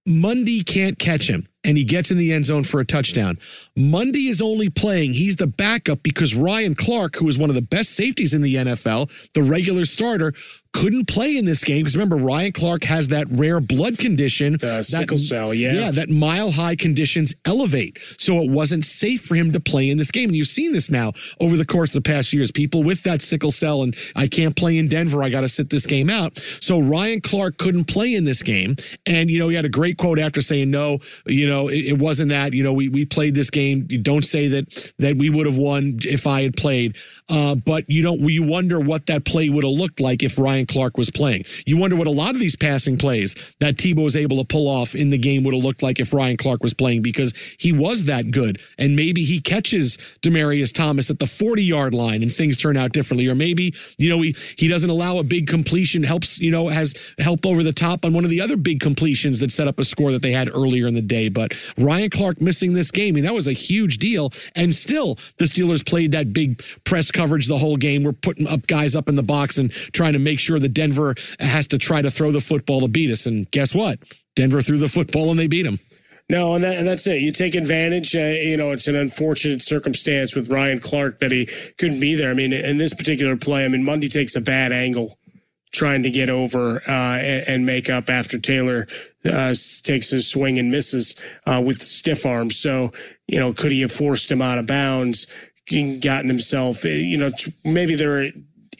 [0.06, 3.38] Mundy can't catch him and he gets in the end zone for a touchdown.
[3.76, 7.62] Mundy is only playing, he's the backup because Ryan Clark, who is one of the
[7.62, 10.34] best safeties in the NFL, the regular starter,
[10.74, 14.82] couldn't play in this game because remember Ryan Clark has that rare blood condition, the
[14.82, 19.52] sickle cell, yeah, yeah, that mile high conditions elevate, so it wasn't safe for him
[19.52, 20.30] to play in this game.
[20.30, 22.50] And you've seen this now over the course of the past years.
[22.50, 25.22] People with that sickle cell and I can't play in Denver.
[25.22, 26.44] I got to sit this game out.
[26.60, 28.74] So Ryan Clark couldn't play in this game,
[29.06, 30.98] and you know he had a great quote after saying no.
[31.24, 32.52] You know it, it wasn't that.
[32.52, 33.86] You know we we played this game.
[33.88, 36.96] You don't say that that we would have won if I had played.
[37.28, 38.20] Uh, but you don't.
[38.20, 41.44] You wonder what that play would have looked like if Ryan Clark was playing.
[41.66, 44.68] You wonder what a lot of these passing plays that Tebow was able to pull
[44.68, 47.72] off in the game would have looked like if Ryan Clark was playing because he
[47.72, 48.60] was that good.
[48.78, 52.92] And maybe he catches Demaryius Thomas at the 40 yard line and things turn out
[52.92, 53.28] differently.
[53.28, 56.94] Or maybe, you know, he, he doesn't allow a big completion, helps, you know, has
[57.18, 59.84] help over the top on one of the other big completions that set up a
[59.84, 61.28] score that they had earlier in the day.
[61.28, 64.32] But but Ryan Clark missing this game, I mean, that was a huge deal.
[64.54, 68.02] And still, the Steelers played that big press coverage the whole game.
[68.02, 71.14] We're putting up guys up in the box and trying to make sure that Denver
[71.40, 73.26] has to try to throw the football to beat us.
[73.26, 73.98] And guess what?
[74.36, 75.78] Denver threw the football and they beat them.
[76.30, 77.20] No, and, that, and that's it.
[77.20, 78.16] You take advantage.
[78.16, 81.44] Uh, you know, it's an unfortunate circumstance with Ryan Clark that he
[81.76, 82.30] couldn't be there.
[82.30, 85.18] I mean, in this particular play, I mean, Mundy takes a bad angle
[85.74, 88.86] trying to get over uh, and, and, make up after Taylor
[89.24, 89.52] uh,
[89.82, 91.16] takes his swing and misses
[91.46, 92.56] uh, with stiff arms.
[92.56, 92.92] So,
[93.26, 95.26] you know, could he have forced him out of bounds,
[95.68, 97.30] gotten himself, you know,
[97.64, 98.30] maybe they're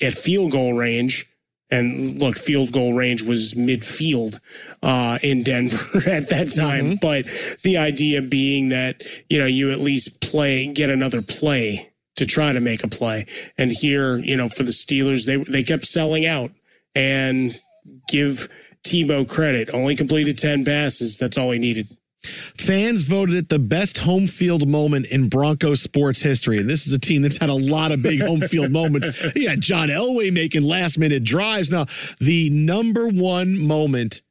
[0.00, 1.28] at field goal range
[1.70, 4.38] and look, field goal range was midfield
[4.82, 6.84] uh, in Denver at that time.
[6.84, 6.94] Mm-hmm.
[7.00, 7.26] But
[7.62, 12.52] the idea being that, you know, you at least play, get another play to try
[12.52, 13.26] to make a play.
[13.58, 16.52] And here, you know, for the Steelers, they, they kept selling out
[16.94, 17.58] and
[18.08, 18.48] give
[18.86, 19.70] Tebow credit.
[19.72, 21.18] Only completed 10 passes.
[21.18, 21.88] That's all he needed.
[22.58, 26.58] Fans voted it the best home field moment in Broncos sports history.
[26.58, 29.08] And this is a team that's had a lot of big home field moments.
[29.34, 31.70] Yeah, John Elway making last minute drives.
[31.70, 31.86] Now,
[32.18, 34.22] the number one moment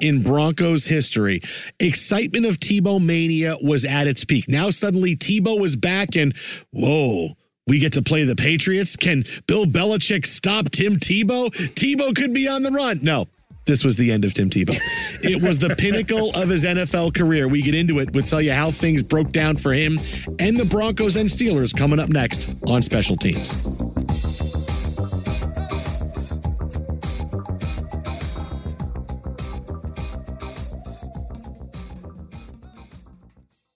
[0.00, 1.40] in Broncos history,
[1.78, 4.48] excitement of Tebow mania was at its peak.
[4.48, 6.34] Now, suddenly, Tebow was back, and
[6.72, 7.36] whoa.
[7.70, 8.96] We get to play the Patriots.
[8.96, 11.50] Can Bill Belichick stop Tim Tebow?
[11.50, 12.98] Tebow could be on the run.
[13.00, 13.28] No,
[13.64, 14.76] this was the end of Tim Tebow.
[15.22, 17.46] it was the pinnacle of his NFL career.
[17.46, 18.12] We get into it.
[18.12, 20.00] We'll tell you how things broke down for him
[20.40, 23.70] and the Broncos and Steelers coming up next on Special Teams.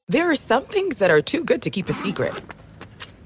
[0.09, 2.35] There are some things that are too good to keep a secret.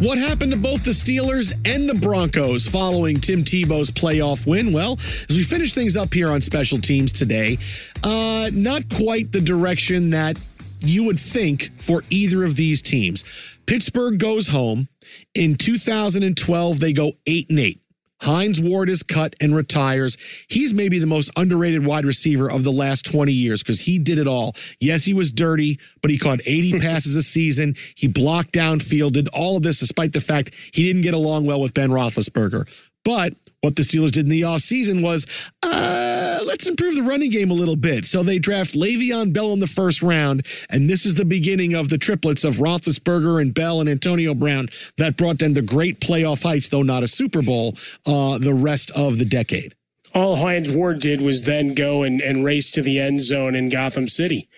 [0.00, 4.72] What happened to both the Steelers and the Broncos following Tim Tebow's playoff win?
[4.72, 4.98] Well,
[5.28, 7.58] as we finish things up here on special teams today,
[8.02, 10.38] uh, not quite the direction that
[10.80, 13.26] you would think for either of these teams.
[13.66, 14.88] Pittsburgh goes home.
[15.34, 17.80] In 2012, they go 8 and 8.
[18.22, 20.16] Hines Ward is cut and retires.
[20.48, 24.18] He's maybe the most underrated wide receiver of the last 20 years because he did
[24.18, 24.54] it all.
[24.78, 27.76] Yes, he was dirty, but he caught 80 passes a season.
[27.94, 31.60] He blocked downfield, did all of this despite the fact he didn't get along well
[31.60, 32.68] with Ben Roethlisberger.
[33.04, 35.26] But what the Steelers did in the offseason was,
[35.62, 35.99] uh,
[36.44, 38.04] let's improve the running game a little bit.
[38.04, 41.88] So they draft Le'Veon Bell in the first round, and this is the beginning of
[41.88, 46.42] the triplets of Roethlisberger and Bell and Antonio Brown that brought them to great playoff
[46.42, 47.76] heights, though not a Super Bowl,
[48.06, 49.74] uh, the rest of the decade.
[50.14, 53.68] All Hines Ward did was then go and, and race to the end zone in
[53.68, 54.48] Gotham City.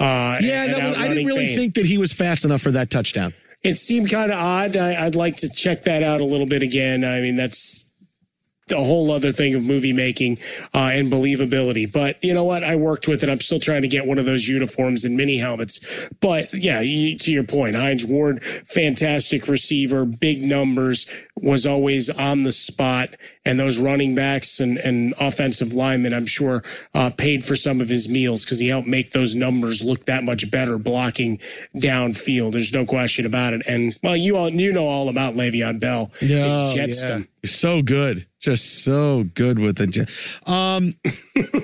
[0.00, 2.70] Uh, yeah, and, and was, I didn't really think that he was fast enough for
[2.72, 3.34] that touchdown.
[3.62, 4.76] It seemed kind of odd.
[4.76, 7.04] I, I'd like to check that out a little bit again.
[7.04, 7.87] I mean, that's
[8.72, 10.38] a whole other thing of movie making
[10.74, 11.90] uh, and believability.
[11.90, 12.64] But you know what?
[12.64, 13.28] I worked with it.
[13.28, 16.08] I'm still trying to get one of those uniforms and mini helmets.
[16.20, 21.06] But yeah, you, to your point, Hines Ward, fantastic receiver, big numbers,
[21.36, 23.14] was always on the spot.
[23.44, 26.62] And those running backs and, and offensive linemen, I'm sure,
[26.94, 30.24] uh, paid for some of his meals because he helped make those numbers look that
[30.24, 31.38] much better blocking
[31.74, 32.52] downfield.
[32.52, 33.62] There's no question about it.
[33.66, 36.10] And well, you all you know all about Le'Veon Bell.
[36.20, 37.20] Yeah, yeah.
[37.44, 39.96] so good, just so good with it.
[40.48, 40.94] Um,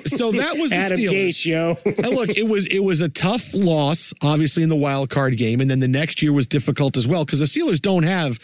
[0.05, 1.27] so that was the Adam Steelers.
[1.29, 1.77] Gase, yo.
[2.09, 5.69] look, it was it was a tough loss, obviously in the wild card game, and
[5.69, 8.39] then the next year was difficult as well because the Steelers don't have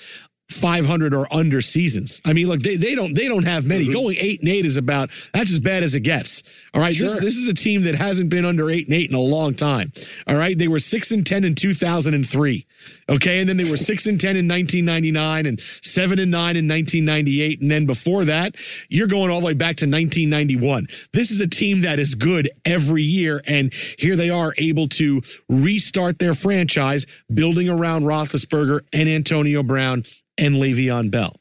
[0.52, 2.22] 500 or under seasons.
[2.26, 3.86] I mean, look, they, they don't they don't have many.
[3.86, 3.94] Mm-hmm.
[3.94, 6.44] Going eight and eight is about that's as bad as it gets.
[6.74, 7.08] All right, sure.
[7.08, 9.54] this this is a team that hasn't been under eight and eight in a long
[9.54, 9.92] time.
[10.28, 12.66] All right, they were six and ten in 2003.
[13.10, 16.68] Okay, and then they were six and ten in 1999 and seven and nine in
[16.68, 18.56] 1998, and then before that,
[18.90, 20.88] you're going all the way back to 1991.
[21.14, 25.22] This is a team that is good every year, and here they are able to
[25.50, 30.04] restart their franchise, building around Roethlisberger and Antonio Brown
[30.42, 31.36] and Le'Veon Bell.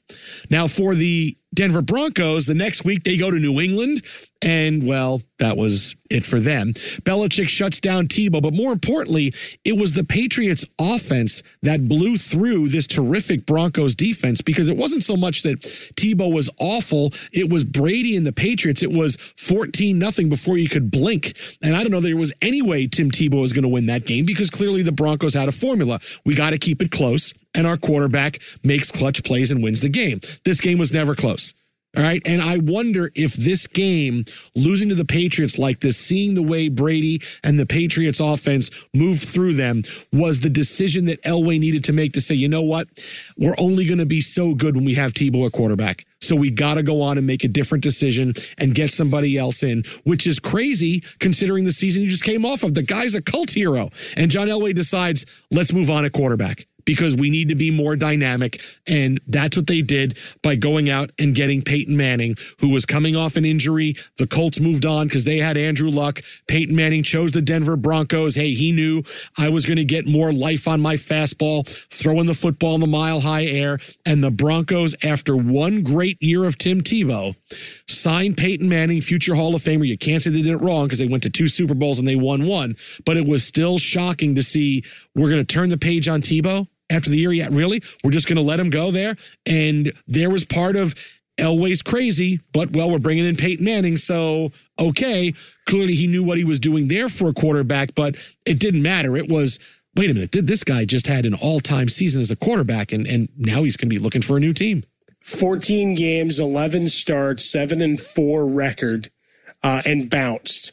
[0.51, 4.03] Now, for the Denver Broncos, the next week they go to New England,
[4.41, 6.73] and well, that was it for them.
[7.03, 9.35] Belichick shuts down Tebow, but more importantly,
[9.65, 15.03] it was the Patriots offense that blew through this terrific Broncos defense because it wasn't
[15.03, 15.61] so much that
[15.97, 18.83] Tebow was awful, it was Brady and the Patriots.
[18.83, 21.37] It was 14 nothing before you could blink.
[21.63, 24.07] And I don't know there was any way Tim Tebow was going to win that
[24.07, 26.01] game because clearly the Broncos had a formula.
[26.25, 29.89] We got to keep it close and our quarterback makes clutch plays and wins the
[29.89, 30.21] game.
[30.45, 31.55] This game was never close.
[31.97, 32.23] All right.
[32.25, 34.25] And I wonder if this game,
[34.55, 39.27] losing to the Patriots like this, seeing the way Brady and the Patriots offense moved
[39.27, 39.83] through them,
[40.13, 42.87] was the decision that Elway needed to make to say, you know what?
[43.37, 46.07] We're only going to be so good when we have Tebow at quarterback.
[46.21, 49.65] So we got to go on and make a different decision and get somebody else
[49.65, 52.75] in, which is crazy considering the season you just came off of.
[52.75, 53.91] The guy's a cult hero.
[54.17, 57.97] And John Elway decides, let's move on at quarterback because we need to be more
[57.97, 58.61] dynamic.
[58.87, 63.17] And that's what they did by going out and getting Peyton Manning, who was coming
[63.17, 63.97] off an injury.
[64.19, 66.23] The Colts moved on because they had Andrew Luck.
[66.49, 68.35] Peyton Manning chose the Denver Broncos.
[68.35, 69.03] Hey, he knew
[69.37, 72.87] I was going to get more life on my fastball, throwing the football in the
[72.87, 73.79] mile high air.
[74.05, 77.35] And the Broncos, after one great year of Tim Tebow,
[77.87, 79.87] signed Peyton Manning, future Hall of Famer.
[79.87, 82.07] You can't say they did it wrong because they went to two Super Bowls and
[82.07, 84.85] they won one, but it was still shocking to see
[85.15, 87.51] we're going to turn the page on Tebow after the year yet.
[87.53, 87.83] Really?
[88.03, 89.17] We're just going to let him go there.
[89.47, 90.95] And there was part of
[91.39, 93.97] Elway's crazy, but well, we're bringing in Peyton Manning.
[93.97, 95.33] So, okay.
[95.67, 99.17] Clearly, he knew what he was doing there for a quarterback, but it didn't matter.
[99.17, 99.59] It was,
[99.97, 103.07] wait a minute, this guy just had an all time season as a quarterback, and,
[103.07, 104.85] and now he's going to be looking for a new team.
[105.25, 109.11] 14 games, 11 starts, 7 and 4 record,
[109.63, 110.73] uh, and bounced.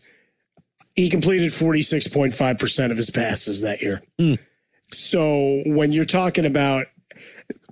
[0.97, 4.01] He completed 46.5% of his passes that year.
[4.19, 4.39] Mm.
[4.87, 6.87] So when you're talking about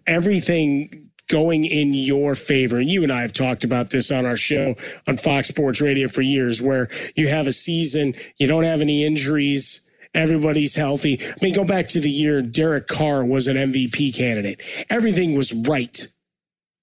[0.06, 4.38] everything going in your favor, and you and I have talked about this on our
[4.38, 4.76] show
[5.08, 9.04] on Fox Sports Radio for years, where you have a season, you don't have any
[9.04, 9.90] injuries.
[10.14, 11.20] Everybody's healthy.
[11.20, 14.62] I mean, go back to the year Derek Carr was an MVP candidate.
[14.90, 16.08] Everything was right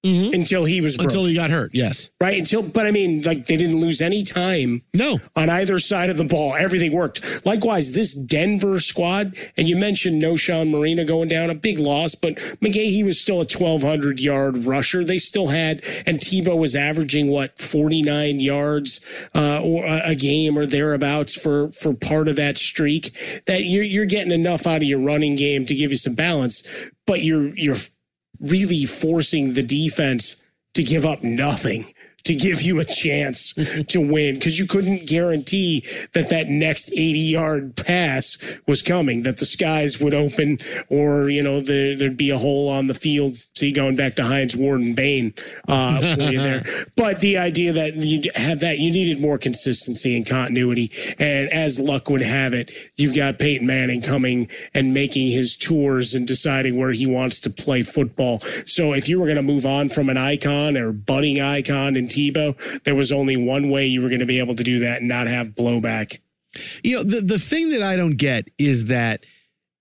[0.05, 0.34] Mm-hmm.
[0.34, 1.11] until he was broke.
[1.11, 1.70] until he got hurt.
[1.72, 2.36] Yes, right.
[2.36, 4.82] Until, but I mean, like they didn't lose any time.
[4.92, 7.46] No, on either side of the ball, everything worked.
[7.46, 12.34] Likewise, this Denver squad, and you mentioned Knowshon Moreno going down, a big loss, but
[12.61, 15.05] McGahee was still a twelve hundred yard rusher.
[15.05, 18.98] They still had, and Tebow was averaging what forty nine yards
[19.36, 23.14] uh, or a game or thereabouts for for part of that streak.
[23.46, 26.66] That you're you're getting enough out of your running game to give you some balance,
[27.07, 27.76] but you're you're
[28.43, 30.43] really forcing the defense
[30.74, 31.93] to give up nothing
[32.25, 33.55] to give you a chance
[33.89, 39.39] to win because you couldn't guarantee that that next 80 yard pass was coming, that
[39.39, 40.59] the skies would open
[40.89, 43.35] or, you know, the, there'd be a hole on the field.
[43.55, 45.35] See, going back to Hines Ward and Bane
[45.68, 46.64] uh, for you there.
[46.97, 50.91] But the idea that you have that, you needed more consistency and continuity.
[51.18, 56.14] And as luck would have it, you've got Peyton Manning coming and making his tours
[56.14, 58.41] and deciding where he wants to play football.
[58.66, 62.09] So if you were going to move on from an icon or budding icon and
[62.13, 64.99] Tebow, there was only one way you were going to be able to do that
[64.99, 66.19] and not have blowback.
[66.83, 69.25] You know, the, the thing that I don't get is that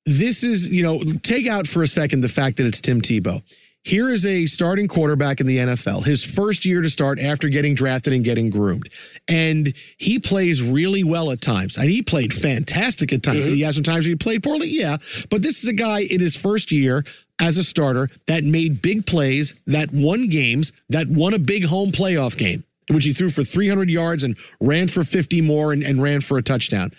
[0.06, 3.44] this is, you know, take out for a second the fact that it's Tim Tebow.
[3.84, 7.74] Here is a starting quarterback in the NFL, his first year to start after getting
[7.74, 8.90] drafted and getting groomed.
[9.28, 11.78] And he plays really well at times.
[11.78, 13.40] And he played fantastic at times.
[13.40, 13.50] Mm-hmm.
[13.50, 14.68] Did he have some times he played poorly?
[14.68, 14.98] Yeah.
[15.30, 17.04] But this is a guy in his first year
[17.40, 21.92] as a starter that made big plays, that won games, that won a big home
[21.92, 26.04] playoff game, which he threw for 300 yards and ran for 50 more and, and
[26.04, 26.92] ran for a touchdown.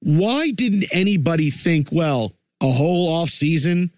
[0.00, 3.92] Why didn't anybody think, well, a whole off season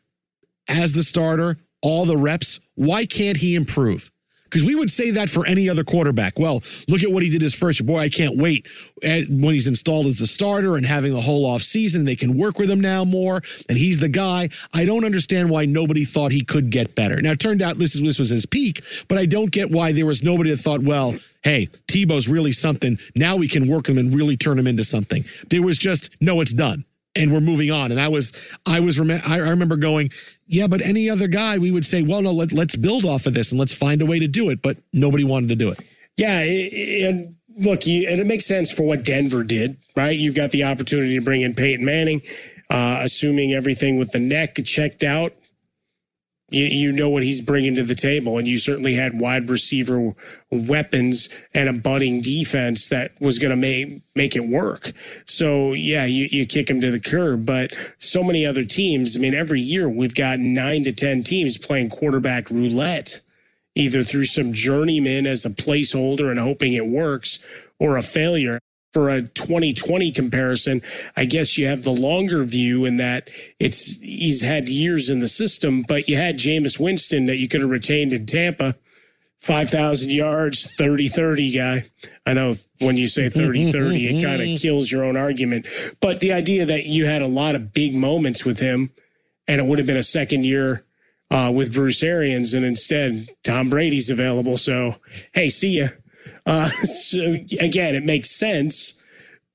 [0.68, 2.61] as the starter, all the reps.
[2.74, 4.11] Why can't he improve?
[4.51, 6.37] Because we would say that for any other quarterback.
[6.37, 7.87] Well, look at what he did his first.
[7.87, 8.66] Boy, I can't wait
[9.03, 12.05] eh, when he's installed as the starter and having the whole off season.
[12.05, 14.49] They can work with him now more, and he's the guy.
[14.74, 17.22] I don't understand why nobody thought he could get better.
[17.22, 19.93] Now, it turned out this, is, this was his peak, but I don't get why
[19.93, 22.99] there was nobody that thought, well, hey, Tebow's really something.
[23.14, 25.24] Now we can work him and really turn him into something.
[25.49, 26.85] There was just, no, it's done
[27.16, 27.91] and we're moving on.
[27.91, 28.33] And I was,
[28.66, 30.11] I was, I remember going,
[30.51, 33.34] yeah, but any other guy, we would say, well, no, let, let's build off of
[33.34, 34.61] this and let's find a way to do it.
[34.61, 35.80] But nobody wanted to do it.
[36.16, 36.40] Yeah.
[37.09, 40.18] And look, you, and it makes sense for what Denver did, right?
[40.18, 42.22] You've got the opportunity to bring in Peyton Manning,
[42.68, 45.32] uh, assuming everything with the neck checked out
[46.51, 48.38] you, you know what he's bringing to the table.
[48.38, 50.14] And you certainly had wide receiver
[50.51, 54.92] weapons and a budding defense that was going to make, make it work.
[55.24, 59.16] So yeah, you, you kick him to the curb, but so many other teams.
[59.16, 63.20] I mean, every year we've got nine to 10 teams playing quarterback roulette,
[63.74, 67.38] either through some journeyman as a placeholder and hoping it works
[67.78, 68.61] or a failure
[68.93, 70.82] for a 2020 comparison,
[71.16, 75.28] I guess you have the longer view in that it's he's had years in the
[75.28, 78.74] system, but you had Jameis Winston that you could have retained in Tampa,
[79.38, 81.84] 5,000 yards, 30 30 guy.
[82.26, 85.66] I know when you say 30 30, it kind of kills your own argument.
[86.01, 88.91] But the idea that you had a lot of big moments with him
[89.47, 90.84] and it would have been a second year
[91.30, 94.57] uh, with Bruce Arians, and instead Tom Brady's available.
[94.57, 94.97] So,
[95.32, 95.88] hey, see ya.
[96.47, 99.01] Uh, so again, it makes sense.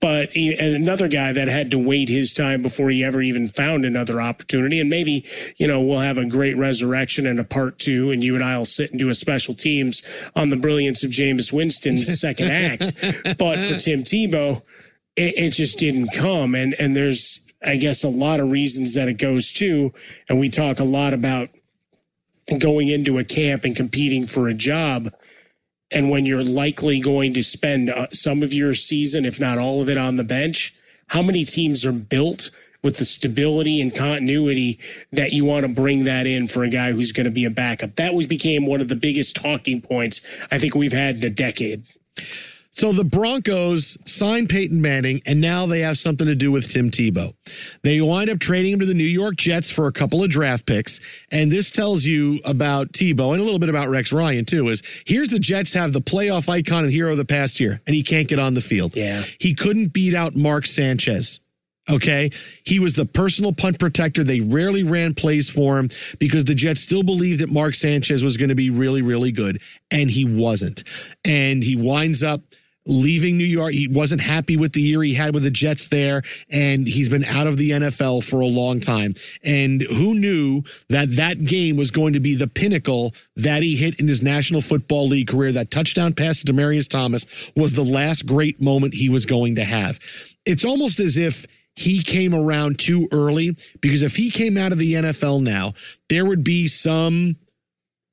[0.01, 3.47] But he, and another guy that had to wait his time before he ever even
[3.47, 4.80] found another opportunity.
[4.80, 5.26] And maybe,
[5.57, 8.57] you know, we'll have a great resurrection and a part two, and you and I
[8.57, 10.03] will sit and do a special teams
[10.36, 12.91] on the brilliance of Jameis Winston's second act.
[13.38, 14.61] But for Tim Tebow,
[15.15, 16.55] it, it just didn't come.
[16.55, 19.93] And, and there's, I guess, a lot of reasons that it goes to.
[20.30, 21.49] And we talk a lot about
[22.59, 25.09] going into a camp and competing for a job
[25.95, 29.81] and when you're likely going to spend uh, some of your season, if not all
[29.81, 30.75] of it, on the bench,
[31.07, 32.51] how many teams are built
[32.83, 34.77] with the stability and continuity
[35.11, 37.49] that you want to bring that in for a guy who's going to be a
[37.49, 37.95] backup?
[37.95, 41.29] That was became one of the biggest talking points I think we've had in a
[41.29, 41.83] decade.
[42.76, 46.91] So the Broncos signed Peyton Manning, and now they have something to do with Tim
[46.91, 47.34] Tebow.
[47.84, 50.65] They wind up trading him to the New York Jets for a couple of draft
[50.65, 50.99] picks.
[51.32, 54.67] And this tells you about Tebow and a little bit about Rex Ryan, too.
[54.67, 57.95] Is here's the Jets have the playoff icon and hero of the past year, and
[57.95, 58.93] he can't get on the field.
[58.93, 59.23] Yeah.
[59.39, 61.39] He couldn't beat out Mark Sanchez.
[61.89, 62.30] Okay.
[62.65, 64.21] He was the personal punt protector.
[64.21, 68.36] They rarely ran plays for him because the Jets still believed that Mark Sanchez was
[68.36, 69.61] going to be really, really good.
[69.91, 70.84] And he wasn't.
[71.23, 72.41] And he winds up
[72.86, 73.73] leaving New York.
[73.73, 77.25] He wasn't happy with the year he had with the Jets there, and he's been
[77.25, 79.15] out of the NFL for a long time.
[79.43, 83.99] And who knew that that game was going to be the pinnacle that he hit
[83.99, 85.51] in his National Football League career?
[85.51, 87.25] That touchdown pass to Demaryius Thomas
[87.55, 89.99] was the last great moment he was going to have.
[90.45, 94.77] It's almost as if he came around too early because if he came out of
[94.77, 95.73] the NFL now,
[96.09, 97.36] there would be some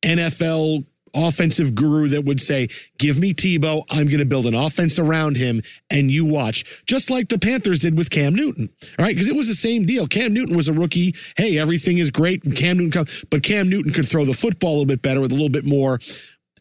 [0.03, 0.85] NFL
[1.15, 3.85] offensive guru that would say, Give me Tebow.
[3.91, 6.65] I'm going to build an offense around him, and you watch.
[6.87, 8.71] Just like the Panthers did with Cam Newton.
[8.99, 9.15] All right.
[9.15, 10.07] Because it was the same deal.
[10.07, 11.15] Cam Newton was a rookie.
[11.37, 12.45] Hey, everything is great.
[12.45, 15.33] And Cam Newton, but Cam Newton could throw the football a little bit better with
[15.33, 15.99] a little bit more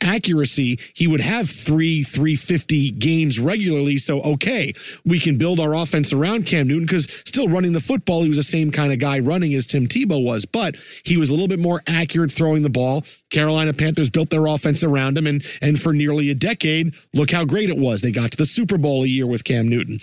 [0.02, 3.98] accuracy, he would have three 350 games regularly.
[3.98, 4.74] So, okay,
[5.06, 8.38] we can build our offense around Cam Newton because still running the football, he was
[8.38, 11.48] the same kind of guy running as Tim Tebow was, but he was a little
[11.48, 13.04] bit more accurate throwing the ball.
[13.30, 17.46] Carolina Panthers built their offense around him, and, and for nearly a decade, look how
[17.46, 18.02] great it was.
[18.02, 20.00] They got to the Super Bowl a year with Cam Newton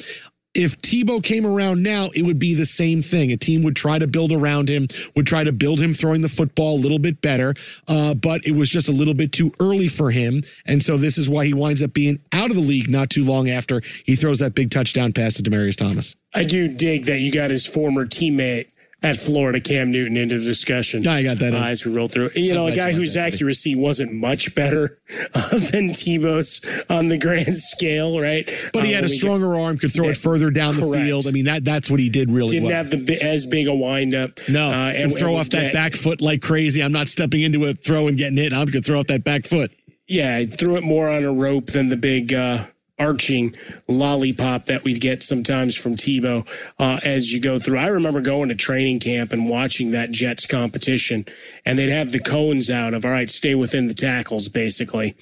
[0.59, 3.31] if Tebow came around now, it would be the same thing.
[3.31, 6.29] A team would try to build around him, would try to build him throwing the
[6.29, 7.55] football a little bit better,
[7.87, 10.43] uh, but it was just a little bit too early for him.
[10.67, 13.25] And so this is why he winds up being out of the league not too
[13.25, 16.17] long after he throws that big touchdown pass to Demaryius Thomas.
[16.35, 18.67] I do dig that you got his former teammate
[19.01, 21.07] at Florida, Cam Newton into the discussion.
[21.07, 22.31] I got that uh, as we roll through.
[22.35, 24.99] You know, a guy whose accuracy wasn't much better
[25.35, 28.45] uh, than Tebow's on the grand scale, right?
[28.73, 31.27] But he Uh, had a stronger arm, could throw Yeah, it further down the field.
[31.29, 32.77] I mean, that that's what he did really Didn't well.
[32.77, 34.41] have the as big a windup.
[34.49, 36.83] no, uh, and throw and off that back foot like crazy.
[36.83, 38.53] I'm not stepping into a throw and getting hit.
[38.53, 39.71] I'm going to throw off that back foot.
[40.09, 42.65] Yeah, I threw it more on a rope than the big uh,
[42.99, 43.55] arching
[43.89, 46.47] lollipop that we'd get sometimes from Tebow
[46.79, 47.79] uh, as you go through.
[47.79, 51.25] I remember going to training camp and watching that Jets competition,
[51.65, 55.15] and they'd have the cones out of, all right, stay within the tackles, basically.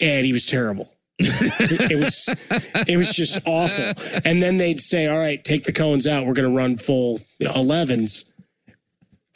[0.00, 0.88] And he was terrible.
[1.18, 2.28] it was
[2.86, 4.20] it was just awful.
[4.26, 6.26] And then they'd say, "All right, take the cones out.
[6.26, 8.25] We're going to run full 11s."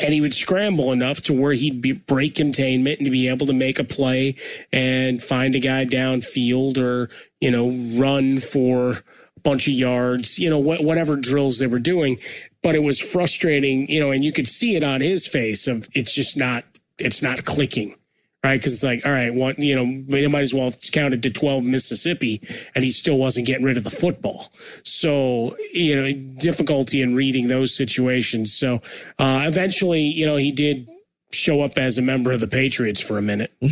[0.01, 3.47] And he would scramble enough to where he'd be break containment and to be able
[3.47, 4.35] to make a play
[4.73, 7.09] and find a guy downfield or
[7.41, 7.71] you know
[8.01, 8.91] run for
[9.37, 12.19] a bunch of yards you know wh- whatever drills they were doing.
[12.63, 15.89] But it was frustrating you know and you could see it on his face of
[15.95, 16.65] it's just not
[16.99, 17.95] it's not clicking
[18.43, 18.59] right?
[18.59, 21.31] Because it's like, all right, one, you know, they might as well count it to
[21.31, 22.41] 12 Mississippi,
[22.75, 24.51] and he still wasn't getting rid of the football.
[24.83, 28.53] So, you know, difficulty in reading those situations.
[28.53, 28.77] So
[29.19, 30.89] uh, eventually, you know, he did
[31.33, 33.53] show up as a member of the Patriots for a minute.
[33.63, 33.67] a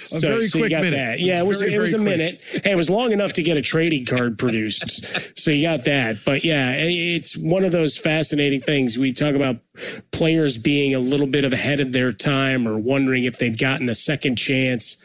[0.00, 0.96] So, very so you quick got minute.
[0.96, 1.20] that.
[1.20, 2.04] Yeah, it was very, it was a quick.
[2.18, 2.40] minute.
[2.64, 5.38] Hey, it was long enough to get a trading card produced.
[5.38, 6.18] so you got that.
[6.24, 8.98] But yeah, it's one of those fascinating things.
[8.98, 9.56] We talk about
[10.10, 13.88] players being a little bit of ahead of their time or wondering if they'd gotten
[13.88, 14.96] a second chance.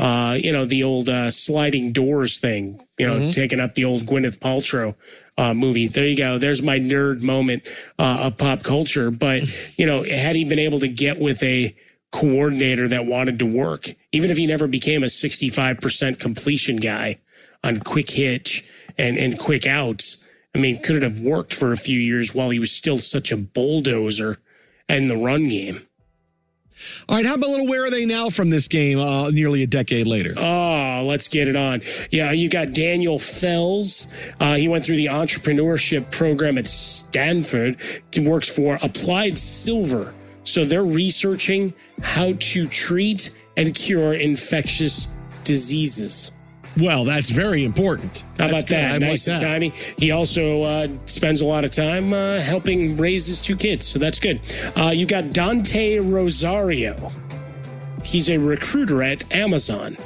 [0.00, 3.30] Uh, you know, the old uh, sliding doors thing, you know, Mm-hmm.
[3.30, 4.94] taking up the old Gwyneth Paltrow
[5.36, 5.88] uh, movie.
[5.88, 6.38] There you go.
[6.38, 9.10] There's my nerd moment uh, of pop culture.
[9.10, 9.42] But,
[9.76, 11.76] you know, had he been able to get with a
[12.12, 17.20] coordinator that wanted to work, even if he never became a 65% completion guy
[17.62, 18.64] on quick hitch
[18.96, 20.24] and, and quick outs,
[20.54, 23.30] I mean, could it have worked for a few years while he was still such
[23.30, 24.38] a bulldozer
[24.88, 25.86] in the run game?
[27.08, 29.62] All right, how about a little where are they now from this game uh, nearly
[29.62, 30.34] a decade later?
[30.36, 31.82] Oh, let's get it on.
[32.10, 34.12] Yeah, you got Daniel Fells.
[34.38, 37.80] Uh, he went through the entrepreneurship program at Stanford.
[38.12, 40.14] He works for Applied Silver.
[40.44, 45.14] So they're researching how to treat and cure infectious
[45.44, 46.32] diseases.
[46.78, 48.20] Well, that's very important.
[48.38, 48.78] How That's about good.
[48.78, 48.92] I that?
[48.92, 49.44] like Nice and that.
[49.44, 49.68] tiny.
[49.98, 53.98] He also uh, spends a lot of time uh, helping raise his two kids, so
[53.98, 54.40] that's good.
[54.76, 57.10] Uh, you got Dante Rosario.
[58.04, 59.96] He's a recruiter at Amazon.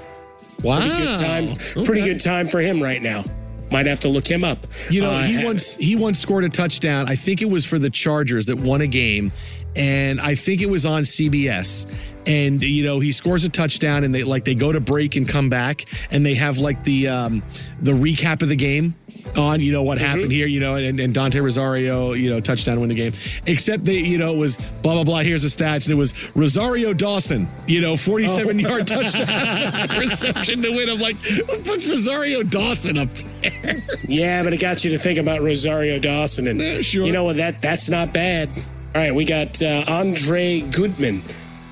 [0.63, 0.81] Wow.
[0.81, 1.45] Pretty good time.
[1.51, 1.85] Okay.
[1.85, 3.25] Pretty good time for him right now.
[3.71, 4.67] Might have to look him up.
[4.91, 7.09] You know, Uh, he ha- once he once scored a touchdown.
[7.09, 9.33] I think it was for the Chargers that won a game,
[9.77, 11.87] and I think it was on CBS.
[12.27, 15.29] And you know, he scores a touchdown, and they like they go to break and
[15.29, 17.43] come back, and they have like the um
[17.83, 18.95] the recap of the game
[19.37, 19.61] on.
[19.61, 20.07] You know what Mm-hmm.
[20.07, 20.47] happened here.
[20.47, 23.13] You know, and, and Dante Rosario, you know, touchdown win the game.
[23.47, 25.19] Except they, you know, it was blah blah blah.
[25.21, 27.47] Here's the stats, and it was Rosario Dawson.
[27.67, 28.69] You know, 47 Oh.
[28.71, 30.89] yard touchdown reception to win.
[30.89, 31.17] I'm like,
[31.47, 33.09] what puts Rosario Dawson up
[33.43, 33.83] there?
[34.09, 37.05] Yeah, but it got you to think about Rosario Dawson, and Yeah, sure.
[37.05, 37.37] you know what?
[37.37, 38.49] That that's not bad.
[38.95, 41.21] All right, we got uh, Andre Goodman.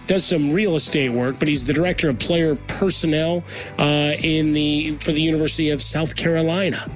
[0.06, 3.44] Does some real estate work, but he's the director of player personnel
[3.78, 6.90] uh, in the for the University of South Carolina.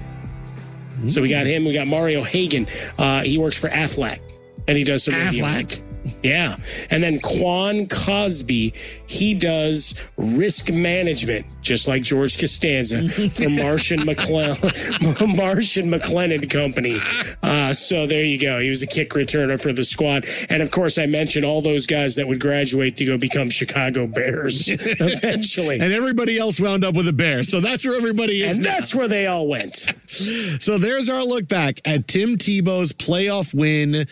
[1.07, 1.65] So we got him.
[1.65, 2.67] We got Mario Haggan.
[2.99, 4.21] Uh, he works for Aflac,
[4.67, 5.81] and he does some Aflac?
[6.23, 6.57] Yeah.
[6.91, 8.73] And then Quan Cosby,
[9.07, 14.57] he does risk management, just like George Costanza for Martian McClellan,
[15.37, 17.01] Martian McLennan Company.
[17.43, 18.61] Uh, so there you go.
[18.61, 20.27] He was a kick returner for the squad.
[20.49, 24.07] And of course, I mentioned all those guys that would graduate to go become Chicago
[24.07, 25.79] Bears eventually.
[25.81, 27.43] and everybody else wound up with a bear.
[27.45, 28.57] So that's where everybody is.
[28.57, 28.73] And now.
[28.73, 29.87] that's where they all went.
[30.61, 34.07] So there's our look back at Tim Tebow's playoff win.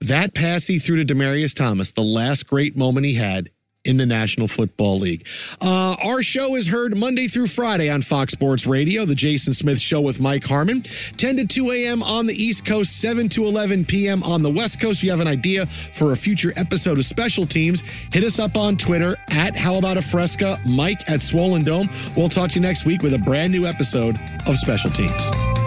[0.00, 3.50] That pass he threw to Demaryius Thomas, the last great moment he had
[3.84, 5.26] in the National Football League.
[5.60, 9.80] Uh, our show is heard Monday through Friday on Fox Sports Radio, the Jason Smith
[9.80, 10.82] Show with Mike Harmon,
[11.16, 12.02] 10 to 2 a.m.
[12.02, 14.22] on the East Coast, 7 to 11 p.m.
[14.22, 15.02] on the West Coast.
[15.02, 17.82] You have an idea for a future episode of Special Teams,
[18.12, 21.88] hit us up on Twitter at How About a Fresca, Mike at Swollen Dome.
[22.16, 25.59] We'll talk to you next week with a brand new episode of Special Teams.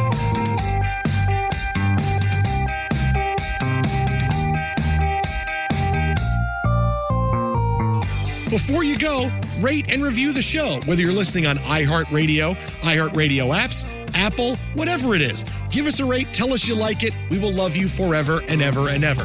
[8.54, 9.32] Before you go,
[9.62, 13.84] rate and review the show, whether you're listening on iHeartRadio, iHeartRadio apps,
[14.14, 15.44] Apple, whatever it is.
[15.72, 17.16] Give us a rate, tell us you like it.
[17.32, 19.24] We will love you forever and ever and ever.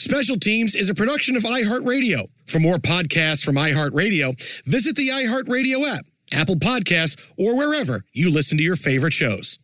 [0.00, 2.30] Special Teams is a production of iHeartRadio.
[2.46, 4.32] For more podcasts from iHeartRadio,
[4.64, 9.58] visit the iHeartRadio app, Apple Podcasts, or wherever you listen to your favorite shows.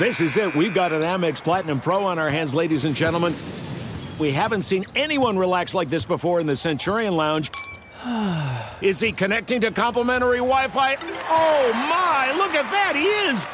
[0.00, 0.52] This is it.
[0.56, 3.36] We've got an Amex Platinum Pro on our hands, ladies and gentlemen.
[4.18, 7.52] We haven't seen anyone relax like this before in the Centurion Lounge.
[8.80, 10.96] Is he connecting to complimentary Wi Fi?
[11.28, 13.46] Oh my, look at that, he is!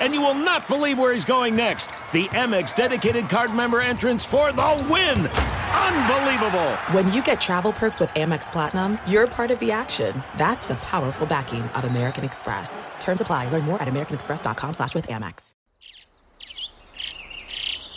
[0.00, 1.90] And you will not believe where he's going next.
[2.12, 5.26] The Amex dedicated card member entrance for the win!
[5.26, 6.70] Unbelievable!
[6.92, 10.22] When you get travel perks with Amex Platinum, you're part of the action.
[10.36, 12.86] That's the powerful backing of American Express.
[12.98, 13.48] Terms apply.
[13.50, 15.54] Learn more at americanexpress.com slash with Amex.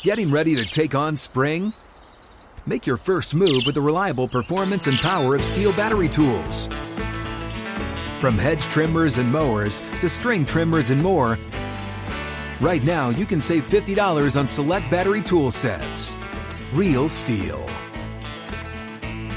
[0.04, 1.72] Getting ready to take on spring?
[2.66, 6.68] Make your first move with the reliable performance and power of STIHL battery tools.
[8.20, 11.38] From hedge trimmers and mowers to string trimmers and more,
[12.64, 16.16] right now you can save $50 on select battery tool sets.
[16.74, 17.61] Real STIHL.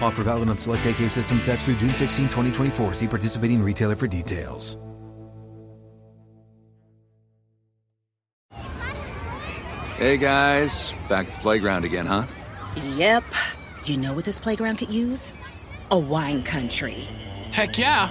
[0.00, 2.94] Offer valid on select AK system sets through June 16, 2024.
[2.94, 4.76] See participating retailer for details.
[9.96, 12.26] Hey guys, back at the playground again, huh?
[12.96, 13.24] Yep.
[13.84, 15.32] You know what this playground could use?
[15.90, 17.08] A wine country.
[17.50, 18.10] Heck yeah,